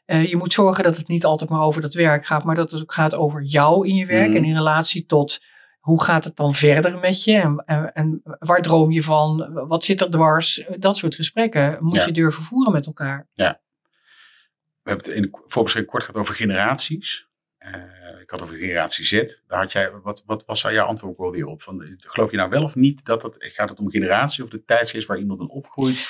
Uh, 0.06 0.26
je 0.28 0.36
moet 0.36 0.52
zorgen 0.52 0.84
dat 0.84 0.96
het 0.96 1.08
niet 1.08 1.24
altijd 1.24 1.50
maar 1.50 1.60
over 1.60 1.80
dat 1.82 1.94
werk 1.94 2.26
gaat, 2.26 2.44
maar 2.44 2.54
dat 2.54 2.70
het 2.70 2.80
ook 2.82 2.92
gaat 2.92 3.14
over 3.14 3.42
jou 3.42 3.88
in 3.88 3.94
je 3.94 4.06
werk 4.06 4.28
Mhm. 4.28 4.36
en 4.36 4.44
in 4.44 4.54
relatie 4.54 5.06
tot 5.06 5.38
hoe 5.80 6.02
gaat 6.04 6.24
het 6.24 6.36
dan 6.36 6.54
verder 6.54 6.98
met 6.98 7.24
je 7.24 7.36
en, 7.38 7.62
en, 7.64 7.92
en 7.92 8.20
waar 8.22 8.62
droom 8.62 8.90
je 8.90 9.02
van, 9.02 9.50
wat 9.68 9.84
zit 9.84 10.00
er 10.00 10.10
dwars. 10.10 10.64
Dat 10.78 10.96
soort 10.96 11.14
gesprekken 11.14 11.76
moet 11.80 11.94
Ja. 11.94 12.06
je 12.06 12.12
durven 12.12 12.42
voeren 12.42 12.72
met 12.72 12.86
elkaar. 12.86 13.28
We 13.34 14.92
hebben 14.92 15.06
het 15.06 15.16
in 15.16 15.22
de 15.22 15.28
voorbeschrijving 15.46 15.92
kort 15.92 16.04
gehad 16.04 16.20
over 16.20 16.34
generaties. 16.34 17.26
Eh, 17.58 17.70
ik 18.26 18.32
had 18.32 18.42
over 18.42 18.56
generatie 18.56 19.04
Z. 19.04 19.10
Daar 19.46 19.60
had 19.60 19.72
jij, 19.72 19.90
wat, 20.02 20.22
wat 20.26 20.44
was 20.46 20.62
daar 20.62 20.72
jouw 20.72 20.86
antwoord 20.86 21.12
ook 21.18 21.24
alweer 21.24 21.46
op? 21.46 21.62
Van, 21.62 21.96
geloof 21.96 22.30
je 22.30 22.36
nou 22.36 22.50
wel 22.50 22.62
of 22.62 22.74
niet 22.74 23.04
dat 23.04 23.22
het, 23.22 23.36
gaat 23.38 23.68
het 23.68 23.78
om 23.78 23.90
generatie 23.90 24.44
of 24.44 24.50
de 24.50 24.64
tijdsgeest 24.64 25.06
waar 25.06 25.18
iemand 25.18 25.40
in 25.40 25.48
opgroeit? 25.48 26.08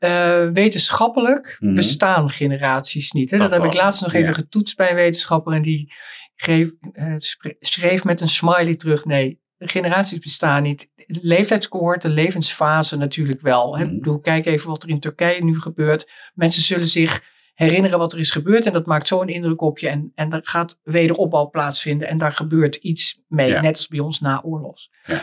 Uh, 0.00 0.48
wetenschappelijk 0.52 1.56
Mhm. 1.60 1.74
bestaan 1.74 2.30
generaties 2.30 3.12
niet. 3.12 3.30
Hè? 3.30 3.38
Dat 3.38 3.50
Dat, 3.50 3.62
heb 3.62 3.72
ik 3.72 3.78
laatst 3.78 4.02
nog 4.02 4.12
even 4.12 4.34
getoetst 4.34 4.76
bij 4.76 4.88
een 4.90 4.94
wetenschapper 4.94 5.52
en 5.52 5.62
die 5.62 5.92
greef, 6.34 6.70
uh, 6.92 7.14
schreef 7.60 8.04
met 8.04 8.20
een 8.20 8.28
smiley 8.28 8.74
terug: 8.76 9.04
nee, 9.04 9.40
generaties 9.58 10.18
bestaan 10.18 10.62
niet. 10.62 10.88
Leeftijdscohorten, 11.06 12.10
levensfase 12.10 12.96
natuurlijk 12.96 13.40
wel. 13.40 13.76
Hè? 13.76 13.84
Mhm. 13.84 13.92
Ik 13.92 13.98
bedoel, 13.98 14.20
kijk 14.20 14.46
even 14.46 14.70
wat 14.70 14.82
er 14.82 14.88
in 14.88 15.00
Turkije 15.00 15.44
nu 15.44 15.60
gebeurt. 15.60 16.10
Mensen 16.34 16.62
zullen 16.62 16.88
zich 16.88 17.22
herinneren 17.56 17.98
wat 17.98 18.12
er 18.12 18.18
is 18.18 18.30
gebeurd 18.30 18.66
en 18.66 18.72
dat 18.72 18.86
maakt 18.86 19.08
zo'n 19.08 19.28
indruk 19.28 19.60
op 19.60 19.78
je. 19.78 19.88
En, 19.88 20.12
en 20.14 20.32
er 20.32 20.40
gaat 20.42 20.78
wederopbouw 20.82 21.50
plaatsvinden 21.50 22.08
en 22.08 22.18
daar 22.18 22.32
gebeurt 22.32 22.74
iets 22.74 23.20
mee, 23.28 23.48
Ja. 23.48 23.60
net 23.60 23.76
als 23.76 23.88
bij 23.88 23.98
ons 23.98 24.20
na 24.20 24.42
oorlogs. 24.42 24.90
Ja. 25.02 25.22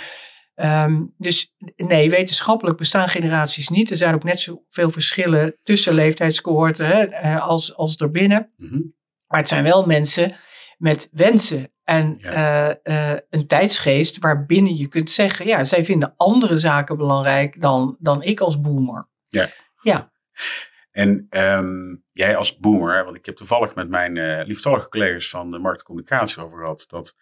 Ehm, 0.56 1.02
dus 1.17 1.54
nee, 1.76 2.10
wetenschappelijk 2.10 2.78
bestaan 2.78 3.08
generaties 3.08 3.69
niet. 3.69 3.91
Er 3.91 3.98
zijn 3.98 4.13
ook 4.15 4.24
net 4.24 4.39
zoveel 4.39 4.89
verschillen 4.89 5.56
tussen 5.63 5.93
leeftijdscohorten 5.93 6.88
hè, 6.88 7.04
eh, 7.04 7.48
als, 7.48 7.76
als 7.76 7.96
erbinnen. 7.96 8.52
Mhm. 8.58 8.82
Maar 9.28 9.39
het 9.39 9.50
zijn 9.50 9.63
wel 9.63 9.86
mensen 9.86 10.36
met 10.78 11.10
wensen 11.12 11.72
en 11.84 12.17
eh, 12.22 12.69
eh, 12.69 13.17
een 13.30 13.48
tijdsgeest 13.48 14.17
waarbinnen 14.17 14.76
je 14.76 14.88
kunt 14.88 15.12
zeggen, 15.12 15.48
ja, 15.48 15.63
zij 15.63 15.86
vinden 15.86 16.13
andere 16.17 16.58
zaken 16.58 16.98
belangrijk 16.98 17.62
dan, 17.62 17.98
dan 18.00 18.24
ik 18.24 18.39
als 18.39 18.62
boomer. 18.62 19.10
Ja. 19.28 19.50
Ja. 19.82 20.12
En 20.91 21.26
ehm, 21.30 21.96
jij 22.13 22.36
als 22.36 22.58
boomer, 22.58 23.04
want 23.04 23.17
ik 23.17 23.26
heb 23.26 23.36
toevallig 23.36 23.76
met 23.76 23.89
mijn 23.89 24.17
eh 24.17 24.45
lieftallige 24.45 24.89
collega's 24.89 25.30
van 25.30 25.52
de 25.52 25.60
markt 25.60 25.80
en 25.80 25.86
communicatie 25.86 26.43
over 26.43 26.58
gehad, 26.58 26.86
dat 26.89 27.15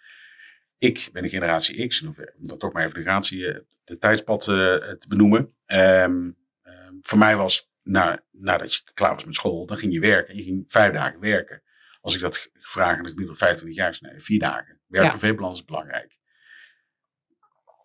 ik 0.78 1.10
ben 1.14 1.24
de 1.24 1.30
generatie 1.30 1.88
X, 1.88 2.02
eh, 2.02 2.08
om 2.08 2.48
dat 2.48 2.60
toch 2.60 2.74
maar 2.74 2.84
even 2.84 2.96
de 2.96 3.02
generatie, 3.02 3.48
eh, 3.48 3.60
de 3.84 3.98
tijdspad 3.98 4.44
te 4.44 5.06
benoemen. 5.08 5.54
Ehm, 5.66 6.32
ehm, 6.64 6.94
voor 7.02 7.18
mij 7.18 7.36
was, 7.36 7.70
na, 7.84 8.24
nadat 8.32 8.74
je 8.74 8.82
klaar 8.94 9.14
was 9.14 9.26
met 9.26 9.36
school, 9.36 9.66
dan 9.66 9.78
ging 9.78 9.94
je 9.94 10.00
werken. 10.00 10.36
Je 10.36 10.44
ging 10.44 10.64
vijf 10.68 10.94
dagen 10.94 11.20
werken. 11.20 11.62
Als 12.02 12.16
ik 12.16 12.22
dat 12.22 12.50
vraag 12.60 12.98
en 12.98 13.06
ik 13.06 13.16
ben 13.16 13.36
25 13.36 13.76
jaar, 13.78 13.98
nee, 14.00 14.20
vier 14.20 14.40
dagen. 14.40 14.80
Ja. 14.88 15.02
Werk-privébalans 15.02 15.60
is 15.60 15.66
belangrijk. 15.66 16.20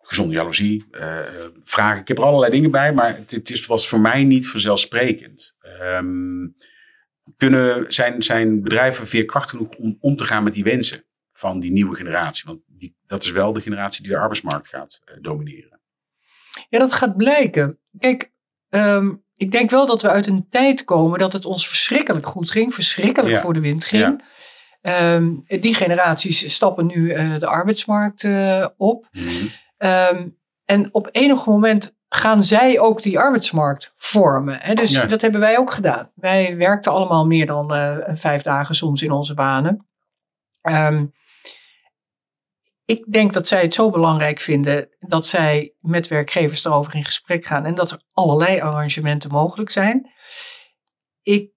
Gezonde 0.03 0.35
jaloezie, 0.35 0.85
vragen. 1.63 2.01
Ik 2.01 2.09
heb 2.09 2.19
er 2.19 2.25
allerlei 2.25 2.53
dingen 2.53 2.71
bij, 2.71 2.93
maar 2.93 3.17
het, 3.17 3.31
het 3.31 3.51
is, 3.51 3.67
was 3.67 3.89
voor 3.89 4.01
mij 4.01 4.25
niet 4.25 4.49
vanzelfsprekend. 4.49 5.57
Ehm, 5.61 6.45
kunnen, 7.37 7.85
zijn, 7.93 8.23
zijn 8.23 8.63
bedrijven 8.63 9.07
veerkrachtig 9.07 9.51
genoeg 9.59 9.75
om 9.77 9.97
om 10.01 10.17
te 10.17 10.25
gaan 10.25 10.45
met 10.45 10.53
die 10.53 10.65
wensen 10.65 11.05
van 11.33 11.61
die 11.61 11.71
nieuwe 11.71 11.97
generatie? 11.97 12.43
Want 12.47 12.63
die, 12.67 12.97
dat 13.07 13.23
is 13.25 13.31
wel 13.31 13.53
de 13.53 13.61
generatie 13.61 14.03
die 14.03 14.13
de 14.13 14.19
arbeidsmarkt 14.19 14.69
gaat 14.69 15.01
eh, 15.05 15.17
domineren. 15.21 15.81
Ja, 16.69 16.79
dat 16.79 16.93
gaat 16.93 17.17
blijken. 17.17 17.79
Kijk, 17.99 18.33
ehm, 18.69 19.15
ik 19.37 19.51
denk 19.51 19.71
wel 19.71 19.87
dat 19.87 20.03
we 20.03 20.09
uit 20.09 20.27
een 20.27 20.47
tijd 20.49 20.85
komen 20.85 21.19
dat 21.19 21.33
het 21.33 21.45
ons 21.45 21.69
verschrikkelijk 21.69 22.27
goed 22.27 22.51
ging, 22.51 22.75
verschrikkelijk 22.75 23.35
Ja. 23.35 23.41
voor 23.41 23.53
de 23.55 23.61
wind 23.61 23.85
ging. 23.85 24.23
Ehm, 24.81 25.35
die 25.61 25.75
generaties 25.75 26.53
stappen 26.53 26.87
nu 26.87 27.11
eh, 27.11 27.39
de 27.39 27.47
arbeidsmarkt 27.47 28.25
eh, 28.25 28.67
op. 28.77 29.09
Ehm, 29.77 30.29
en 30.65 30.89
op 30.95 31.09
enig 31.13 31.47
moment 31.47 31.96
gaan 32.17 32.43
zij 32.43 32.81
ook 32.81 33.03
die 33.03 33.19
arbeidsmarkt 33.19 33.93
vormen. 33.97 34.59
Hè? 34.61 34.75
Dus 34.75 34.91
Ja. 34.93 35.07
dat 35.07 35.21
hebben 35.21 35.41
wij 35.41 35.59
ook 35.59 35.71
gedaan. 35.71 36.13
Wij 36.15 36.57
werkten 36.57 36.93
allemaal 36.93 37.27
meer 37.27 37.47
dan 37.47 37.75
eh, 37.75 38.15
vijf 38.15 38.43
dagen 38.43 38.75
soms 38.75 39.03
in 39.03 39.11
onze 39.11 39.35
banen. 39.35 39.89
Ehm, 40.61 41.07
ik 42.85 43.13
denk 43.13 43.33
dat 43.33 43.47
zij 43.47 43.63
het 43.63 43.75
zo 43.75 43.91
belangrijk 43.91 44.41
vinden 44.41 44.89
dat 44.99 45.27
zij 45.27 45.75
met 45.81 46.09
werkgevers 46.09 46.65
erover 46.65 46.95
in 46.95 47.05
gesprek 47.05 47.45
gaan 47.45 47.65
en 47.65 47.75
dat 47.75 47.91
er 47.91 48.03
allerlei 48.13 48.61
arrangementen 48.61 49.31
mogelijk 49.31 49.71
zijn. 49.71 50.11
Ik 51.23 51.51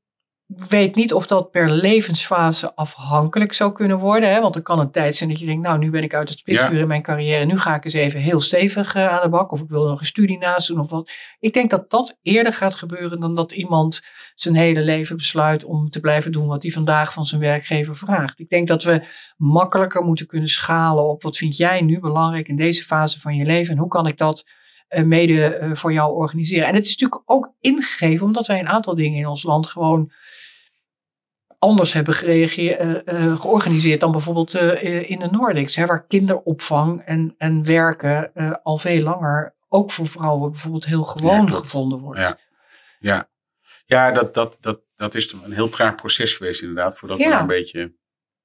weet 0.57 0.95
niet 0.95 1.13
of 1.13 1.27
dat 1.27 1.51
per 1.51 1.69
levensfase 1.69 2.75
afhankelijk 2.75 3.53
zou 3.53 3.71
kunnen 3.71 3.97
worden. 3.97 4.31
Hè? 4.33 4.41
Want 4.41 4.55
er 4.55 4.61
kan 4.61 4.79
een 4.79 4.91
tijd 4.91 5.15
zijn 5.15 5.29
dat 5.29 5.39
je 5.39 5.45
denkt, 5.45 5.61
nou 5.67 5.77
nu 5.79 5.89
ben 5.89 6.03
ik 6.03 6.13
uit 6.13 6.29
het 6.29 6.39
spitsvuur 6.39 6.75
Ja. 6.75 6.81
in 6.81 6.87
mijn 6.87 7.01
carrière. 7.01 7.45
Nu 7.45 7.57
ga 7.59 7.75
ik 7.75 7.83
eens 7.83 7.93
even 7.93 8.19
heel 8.19 8.39
stevig 8.39 8.95
eh, 8.95 9.07
aan 9.07 9.21
de 9.21 9.29
bak. 9.29 9.51
Of 9.51 9.61
ik 9.61 9.69
wil 9.69 9.87
nog 9.87 9.99
een 9.99 10.05
studie 10.05 10.37
naast 10.37 10.67
doen 10.67 10.79
of 10.79 10.89
wat. 10.89 11.11
Ik 11.39 11.53
denk 11.53 11.69
dat 11.69 11.89
dat 11.89 12.17
eerder 12.21 12.53
gaat 12.53 12.75
gebeuren 12.75 13.19
dan 13.19 13.35
dat 13.35 13.51
iemand 13.51 14.01
zijn 14.35 14.55
hele 14.55 14.81
leven 14.81 15.17
besluit 15.17 15.63
om 15.63 15.89
te 15.89 15.99
blijven 15.99 16.31
doen 16.31 16.47
wat 16.47 16.63
hij 16.63 16.71
vandaag 16.71 17.13
van 17.13 17.25
zijn 17.25 17.41
werkgever 17.41 17.95
vraagt. 17.95 18.39
Ik 18.39 18.49
denk 18.49 18.67
dat 18.67 18.83
we 18.83 19.01
makkelijker 19.37 20.03
moeten 20.03 20.27
kunnen 20.27 20.49
schalen 20.49 21.03
op 21.09 21.23
wat 21.23 21.37
vind 21.37 21.57
jij 21.57 21.81
nu 21.81 21.99
belangrijk 21.99 22.47
in 22.47 22.55
deze 22.55 22.83
fase 22.83 23.19
van 23.19 23.35
je 23.35 23.45
leven 23.45 23.73
en 23.73 23.79
hoe 23.79 23.87
kan 23.87 24.07
ik 24.07 24.17
dat 24.17 24.45
mede 25.03 25.69
voor 25.73 25.93
jou 25.93 26.15
organiseren. 26.15 26.67
En 26.67 26.75
het 26.75 26.85
is 26.85 26.97
natuurlijk 26.97 27.31
ook 27.31 27.53
ingegeven 27.59 28.25
omdat 28.25 28.47
wij 28.47 28.59
een 28.59 28.69
aantal 28.69 28.95
dingen 28.95 29.19
in 29.19 29.27
ons 29.27 29.43
land 29.43 29.67
gewoon 29.67 30.11
anders 31.57 31.93
hebben 31.93 32.13
georganiseerd 33.37 33.99
dan 33.99 34.11
bijvoorbeeld 34.11 34.53
in 34.83 35.19
de 35.19 35.27
Nordics, 35.31 35.75
hè, 35.75 35.85
waar 35.85 36.05
kinderopvang 36.07 37.01
en, 37.01 37.35
en 37.37 37.63
werken 37.63 38.33
al 38.63 38.77
veel 38.77 39.01
langer 39.01 39.53
ook 39.67 39.91
voor 39.91 40.07
vrouwen 40.07 40.51
bijvoorbeeld 40.51 40.85
heel 40.85 41.03
gewoon 41.03 41.53
gevonden 41.53 41.99
wordt. 41.99 42.19
Ja, 42.19 42.37
ja. 42.99 43.29
ja 43.85 44.11
dat, 44.11 44.33
dat, 44.33 44.57
dat, 44.59 44.81
dat 44.95 45.15
is 45.15 45.31
een 45.31 45.51
heel 45.51 45.69
traag 45.69 45.95
proces 45.95 46.33
geweest 46.33 46.61
inderdaad, 46.61 46.97
voordat 46.97 47.19
ja. 47.19 47.29
we 47.29 47.41
een 47.41 47.47
beetje... 47.47 47.97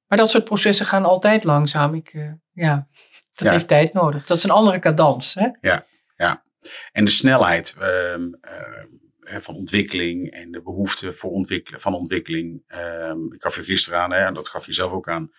Maar 0.07 0.19
dat 0.19 0.31
soort 0.31 0.45
processen 0.45 0.87
gaan 0.87 1.05
altijd 1.05 1.45
langzaam. 1.45 1.95
Ik, 1.95 2.13
uh, 2.13 2.33
ja, 2.53 2.89
dat 3.35 3.49
heeft 3.49 3.69
tijd 3.69 3.93
nodig. 3.93 4.27
Dat 4.27 4.37
is 4.37 4.45
een 4.45 4.51
andere 4.51 4.79
cadans. 4.79 5.35
Hè? 5.35 5.49
Ja, 5.61 5.87
ja. 6.17 6.45
En 6.93 7.05
de 7.05 7.11
snelheid 7.11 7.77
uh, 7.79 8.17
uh, 8.17 9.37
van 9.41 9.55
ontwikkeling 9.55 10.31
en 10.31 10.51
de 10.51 10.63
behoefte 10.63 11.13
voor 11.13 11.31
ontwikkelen, 11.31 11.81
van 11.81 11.95
ontwikkeling. 11.95 12.63
Ehm, 12.67 13.33
ik 13.33 13.43
gaf 13.43 13.57
je 13.57 13.63
gisteren 13.63 13.99
aan, 13.99 14.13
hè, 14.13 14.25
en 14.25 14.35
dat 14.35 14.49
gaf 14.49 14.67
je 14.67 14.73
zelf 14.73 14.93
ook 14.93 15.09
aan. 15.09 15.33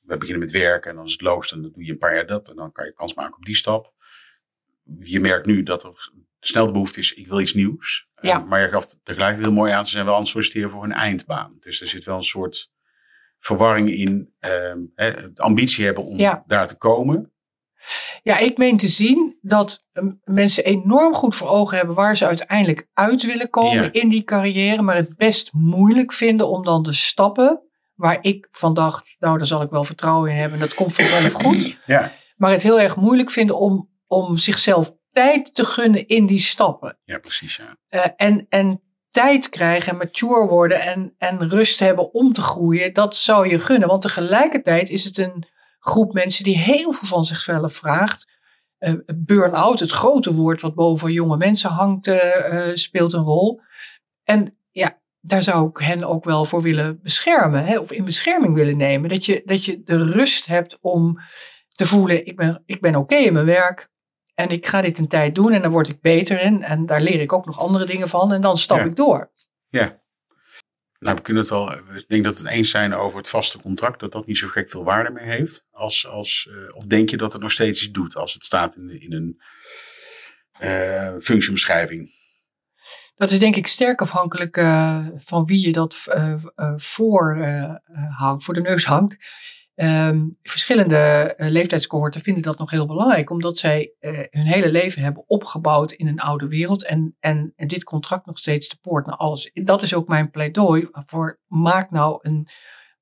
We 0.00 0.16
beginnen 0.16 0.42
met 0.42 0.50
werken 0.50 0.90
en 0.90 0.96
dan 0.96 1.04
is 1.04 1.12
het 1.12 1.20
logisch, 1.20 1.50
dan 1.50 1.62
doe 1.62 1.84
je 1.84 1.92
een 1.92 1.98
paar 1.98 2.14
jaar 2.14 2.26
dat 2.26 2.48
en 2.48 2.56
dan 2.56 2.72
kan 2.72 2.86
je 2.86 2.92
kans 2.92 3.14
maken 3.14 3.36
op 3.36 3.44
die 3.44 3.56
stap 3.56 3.94
je 4.98 5.20
merkt 5.20 5.46
nu 5.46 5.62
dat 5.62 5.84
er 5.84 6.12
snel 6.40 6.66
de 6.66 6.72
behoefte 6.72 6.98
is, 6.98 7.14
ik 7.14 7.26
wil 7.26 7.40
iets 7.40 7.54
nieuws. 7.54 8.08
Ja. 8.20 8.38
maar 8.38 8.60
je 8.60 8.68
gaf 8.68 8.86
tegelijkertijd 8.86 9.46
heel 9.46 9.56
mooi 9.56 9.72
aan, 9.72 9.86
ze 9.86 9.92
zijn 9.92 10.04
wel 10.04 10.14
aan 10.14 10.20
het 10.20 10.28
solliciteren 10.28 10.70
voor 10.70 10.84
een 10.84 10.92
eindbaan. 10.92 11.56
Dus 11.60 11.80
er 11.80 11.88
zit 11.88 12.04
wel 12.04 12.16
een 12.16 12.22
soort 12.22 12.72
verwarring 13.38 13.90
in, 13.90 14.34
ambitie 15.34 15.84
hebben 15.84 16.04
om 16.04 16.18
daar 16.46 16.66
te 16.66 16.76
komen. 16.76 17.32
Ja, 18.22 18.38
ik 18.38 18.58
meen 18.58 18.76
te 18.76 18.88
zien 18.88 19.38
dat 19.40 19.86
ehm, 19.92 20.10
mensen 20.24 20.64
enorm 20.64 21.14
goed 21.14 21.34
voor 21.34 21.48
ogen 21.48 21.76
hebben 21.76 21.94
waar 21.94 22.16
ze 22.16 22.26
uiteindelijk 22.26 22.88
uit 22.92 23.22
willen 23.22 23.50
komen 23.50 23.92
in 23.92 24.08
die 24.08 24.24
carrière, 24.24 24.82
maar 24.82 24.96
het 24.96 25.16
best 25.16 25.52
moeilijk 25.52 26.12
vinden 26.12 26.48
om 26.48 26.64
dan 26.64 26.82
de 26.82 26.92
stappen 26.92 27.62
waar 27.94 28.18
ik 28.20 28.48
van 28.50 28.74
dacht, 28.74 29.16
nou 29.18 29.36
daar 29.36 29.46
zal 29.46 29.62
ik 29.62 29.70
wel 29.70 29.84
vertrouwen 29.84 30.30
in 30.30 30.36
hebben, 30.36 30.58
dat 30.58 30.74
komt 30.74 30.94
vanzelf 30.94 31.32
goed. 31.44 31.78
Ja. 31.86 32.12
Maar 32.36 32.50
het 32.50 32.62
heel 32.62 32.80
erg 32.80 32.96
moeilijk 32.96 33.30
vinden 33.30 33.58
om 33.58 33.92
om 34.06 34.36
zichzelf 34.36 34.92
tijd 35.12 35.54
te 35.54 35.64
gunnen 35.64 36.06
in 36.08 36.26
die 36.26 36.38
stappen. 36.38 36.98
Ja, 37.04 37.18
precies. 37.18 37.56
Ja. 37.56 37.76
Uh, 37.98 38.06
en, 38.16 38.46
en 38.48 38.80
tijd 39.10 39.48
krijgen 39.48 39.92
en 39.92 39.98
mature 39.98 40.46
worden 40.46 40.80
en, 40.80 41.14
en 41.18 41.48
rust 41.48 41.78
hebben 41.78 42.14
om 42.14 42.32
te 42.32 42.40
groeien, 42.40 42.92
dat 42.92 43.16
zou 43.16 43.48
je 43.48 43.58
gunnen. 43.58 43.88
Want 43.88 44.02
tegelijkertijd 44.02 44.90
is 44.90 45.04
het 45.04 45.18
een 45.18 45.46
groep 45.84 46.12
mensen 46.12 46.44
die 46.44 46.58
heel 46.58 46.92
veel 46.92 47.08
van 47.08 47.24
zichzelf 47.24 47.74
vraagt. 47.74 48.32
Uh, 48.78 48.94
Burn-out, 49.16 49.80
het 49.80 49.90
grote 49.90 50.34
woord 50.34 50.60
wat 50.60 50.74
boven 50.74 51.12
jonge 51.12 51.36
mensen 51.36 51.70
hangt, 51.70 52.06
uh, 52.06 52.70
speelt 52.74 53.12
een 53.12 53.22
rol. 53.22 53.60
En 54.22 54.58
ja, 54.70 55.00
daar 55.20 55.42
zou 55.42 55.68
ik 55.68 55.76
hen 55.76 56.04
ook 56.04 56.24
wel 56.24 56.44
voor 56.44 56.62
willen 56.62 57.00
beschermen, 57.02 57.64
hè, 57.64 57.78
of 57.78 57.92
in 57.92 58.04
bescherming 58.04 58.54
willen 58.54 58.76
nemen. 58.76 59.08
Dat 59.08 59.24
je, 59.24 59.42
dat 59.44 59.64
je 59.64 59.82
de 59.82 60.04
rust 60.04 60.46
hebt 60.46 60.78
om 60.80 61.20
te 61.68 61.86
voelen, 61.86 62.26
ik 62.26 62.36
ben, 62.36 62.62
ik 62.66 62.80
ben 62.80 62.96
oké 62.96 63.16
in 63.16 63.32
mijn 63.32 63.46
werk. 63.46 63.88
En 64.34 64.48
ik 64.48 64.66
ga 64.66 64.80
dit 64.80 64.98
een 64.98 65.08
tijd 65.08 65.34
doen 65.34 65.52
en 65.52 65.62
dan 65.62 65.70
word 65.70 65.88
ik 65.88 66.00
beter 66.00 66.40
in. 66.40 66.62
En 66.62 66.86
daar 66.86 67.00
leer 67.00 67.20
ik 67.20 67.32
ook 67.32 67.46
nog 67.46 67.58
andere 67.58 67.86
dingen 67.86 68.08
van. 68.08 68.32
En 68.32 68.40
dan 68.40 68.56
stap 68.56 68.78
ik 68.78 68.96
door. 68.96 69.32
Ja. 69.68 70.02
Nou, 71.04 71.16
we 71.16 71.22
kunnen 71.22 71.42
het 71.42 71.52
wel. 71.52 71.72
Ik 71.72 72.08
denk 72.08 72.24
dat 72.24 72.38
we 72.38 72.42
het 72.42 72.56
eens 72.56 72.70
zijn 72.70 72.94
over 72.94 73.18
het 73.18 73.28
vaste 73.28 73.60
contract. 73.60 74.00
Dat 74.00 74.12
dat 74.12 74.26
niet 74.26 74.38
zo 74.38 74.48
gek 74.48 74.70
veel 74.70 74.84
waarde 74.84 75.10
meer 75.10 75.24
heeft. 75.24 75.66
Als, 75.70 76.06
als, 76.06 76.48
uh, 76.50 76.76
of 76.76 76.84
denk 76.84 77.10
je 77.10 77.16
dat 77.16 77.32
het 77.32 77.42
nog 77.42 77.50
steeds 77.50 77.82
iets 77.82 77.92
doet 77.92 78.16
als 78.16 78.32
het 78.32 78.44
staat 78.44 78.76
in, 78.76 79.00
in 79.00 79.12
een 79.12 79.40
uh, 80.62 81.12
functieomschrijving? 81.20 82.10
Dat 83.14 83.30
is 83.30 83.38
denk 83.38 83.56
ik 83.56 83.66
sterk 83.66 84.00
afhankelijk 84.00 84.56
uh, 84.56 85.06
van 85.14 85.44
wie 85.44 85.66
je 85.66 85.72
dat 85.72 86.06
voor 86.76 87.38
hangt, 88.16 88.44
voor 88.44 88.54
de 88.54 88.60
neus 88.60 88.84
hangt. 88.84 89.16
Um, 89.76 90.38
verschillende 90.42 91.34
uh, 91.36 91.48
leeftijdscohorten 91.48 92.20
vinden 92.20 92.42
dat 92.42 92.58
nog 92.58 92.70
heel 92.70 92.86
belangrijk, 92.86 93.30
omdat 93.30 93.58
zij 93.58 93.94
uh, 94.00 94.18
hun 94.30 94.46
hele 94.46 94.70
leven 94.70 95.02
hebben 95.02 95.24
opgebouwd 95.26 95.92
in 95.92 96.06
een 96.06 96.20
oude 96.20 96.48
wereld 96.48 96.84
en, 96.84 97.16
en, 97.20 97.52
en, 97.56 97.68
dit 97.68 97.84
contract 97.84 98.26
nog 98.26 98.38
steeds 98.38 98.68
de 98.68 98.76
poort 98.80 99.06
naar 99.06 99.16
alles. 99.16 99.50
Dat 99.52 99.82
is 99.82 99.94
ook 99.94 100.08
mijn 100.08 100.30
pleidooi 100.30 100.88
voor 100.90 101.40
maak 101.46 101.90
nou 101.90 102.18
een 102.22 102.48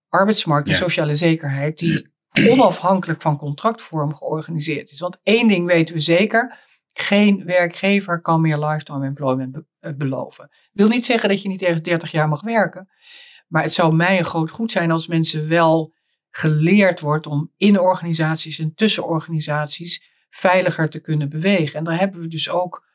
arbeidsmarkt 0.08 0.68
en 0.68 0.74
sociale 0.74 1.14
zekerheid 1.14 1.78
die 1.78 2.12
onafhankelijk 2.48 3.22
van 3.22 3.38
contractvorm 3.38 4.14
georganiseerd 4.14 4.90
is. 4.90 5.00
Want 5.00 5.20
één 5.22 5.48
ding 5.48 5.66
weten 5.66 5.94
we 5.94 6.00
zeker, 6.00 6.58
geen 6.92 7.44
werkgever 7.44 8.20
kan 8.20 8.40
meer 8.40 8.58
lifetime 8.58 9.06
employment 9.06 9.52
be 9.52 9.64
uh, 9.80 9.92
beloven. 9.96 10.50
Wil 10.72 10.88
niet 10.88 11.06
zeggen 11.06 11.28
dat 11.28 11.42
je 11.42 11.48
niet 11.48 11.62
ergens 11.62 11.82
30 11.82 12.10
jaar 12.10 12.28
mag 12.28 12.42
werken, 12.42 12.88
maar 13.48 13.62
het 13.62 13.72
zou 13.72 13.94
mij 13.94 14.18
een 14.18 14.24
groot 14.24 14.50
goed 14.50 14.72
zijn 14.72 14.90
als 14.90 15.06
mensen 15.06 15.48
wel 15.48 15.94
geleerd 16.34 17.00
wordt 17.00 17.26
om 17.26 17.52
in 17.56 17.80
organisaties 17.80 18.58
en 18.58 18.74
tussen 18.74 19.06
organisaties 19.06 20.10
veiliger 20.30 20.88
te 20.88 21.00
kunnen 21.00 21.28
bewegen. 21.28 21.78
En 21.78 21.84
daar 21.84 21.98
hebben 21.98 22.20
we 22.20 22.26
dus 22.26 22.50
ook 22.50 22.86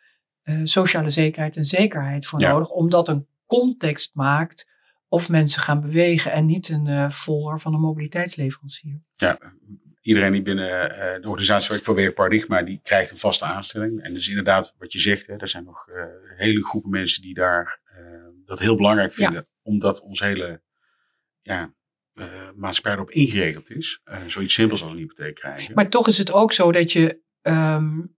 uh, 0.44 0.60
sociale 0.64 1.10
zekerheid 1.10 1.56
en 1.56 1.66
zekerheid 1.66 2.26
voor 2.26 2.40
nodig, 2.40 2.70
omdat 2.70 3.08
een 3.08 3.28
context 3.46 4.12
maakt 4.14 4.70
of 5.08 5.30
mensen 5.30 5.62
gaan 5.62 5.82
bewegen 5.82 6.32
en 6.32 6.46
niet 6.46 6.70
een 6.70 6.88
uh, 6.88 7.10
volger 7.10 7.60
van 7.60 7.74
een 7.74 7.80
mobiliteitsleverancier. 7.80 9.02
Ja, 9.16 9.40
iedereen 10.02 10.32
die 10.32 10.42
binnen 10.42 10.92
uh, 10.92 10.98
de 10.98 11.30
organisatie 11.30 11.70
werkt 11.70 11.86
voor 11.86 11.96
Werkparadigma, 11.96 12.64
die 12.64 12.80
krijgt 12.84 13.12
een 13.12 13.18
vaste 13.18 13.46
aanstelling. 13.46 14.02
En 14.02 14.14
dus 14.14 14.30
inderdaad, 14.30 14.76
wat 14.78 14.94
je 14.94 15.00
zegt, 15.00 15.28
hè, 15.28 15.36
er 15.36 15.48
zijn 15.48 15.64
nog 15.64 15.88
hele 16.36 16.66
groepen 16.66 16.90
mensen 16.90 17.22
die 17.22 17.34
daar 17.34 17.80
dat 18.46 18.60
heel 18.60 18.76
belangrijk 18.76 19.14
vinden, 19.14 19.48
omdat 19.62 20.02
ons 20.02 20.20
hele 20.20 20.62
ja, 21.42 21.74
uh, 22.20 22.50
maatschappij 22.56 22.94
erop 22.94 23.12
ingeregeld 23.12 23.72
is. 23.72 24.02
Uh, 24.06 24.18
zoiets 24.28 24.54
simpels 24.54 24.82
als 24.82 24.92
een 24.92 24.98
hypotheek 24.98 25.36
krijgen. 25.36 25.74
Maar 25.74 25.90
toch 25.90 26.08
is 26.08 26.18
het 26.18 26.32
ook 26.32 26.54
zo 26.54 26.72
dat 26.72 26.92
je, 26.92 27.22
um, 27.42 28.16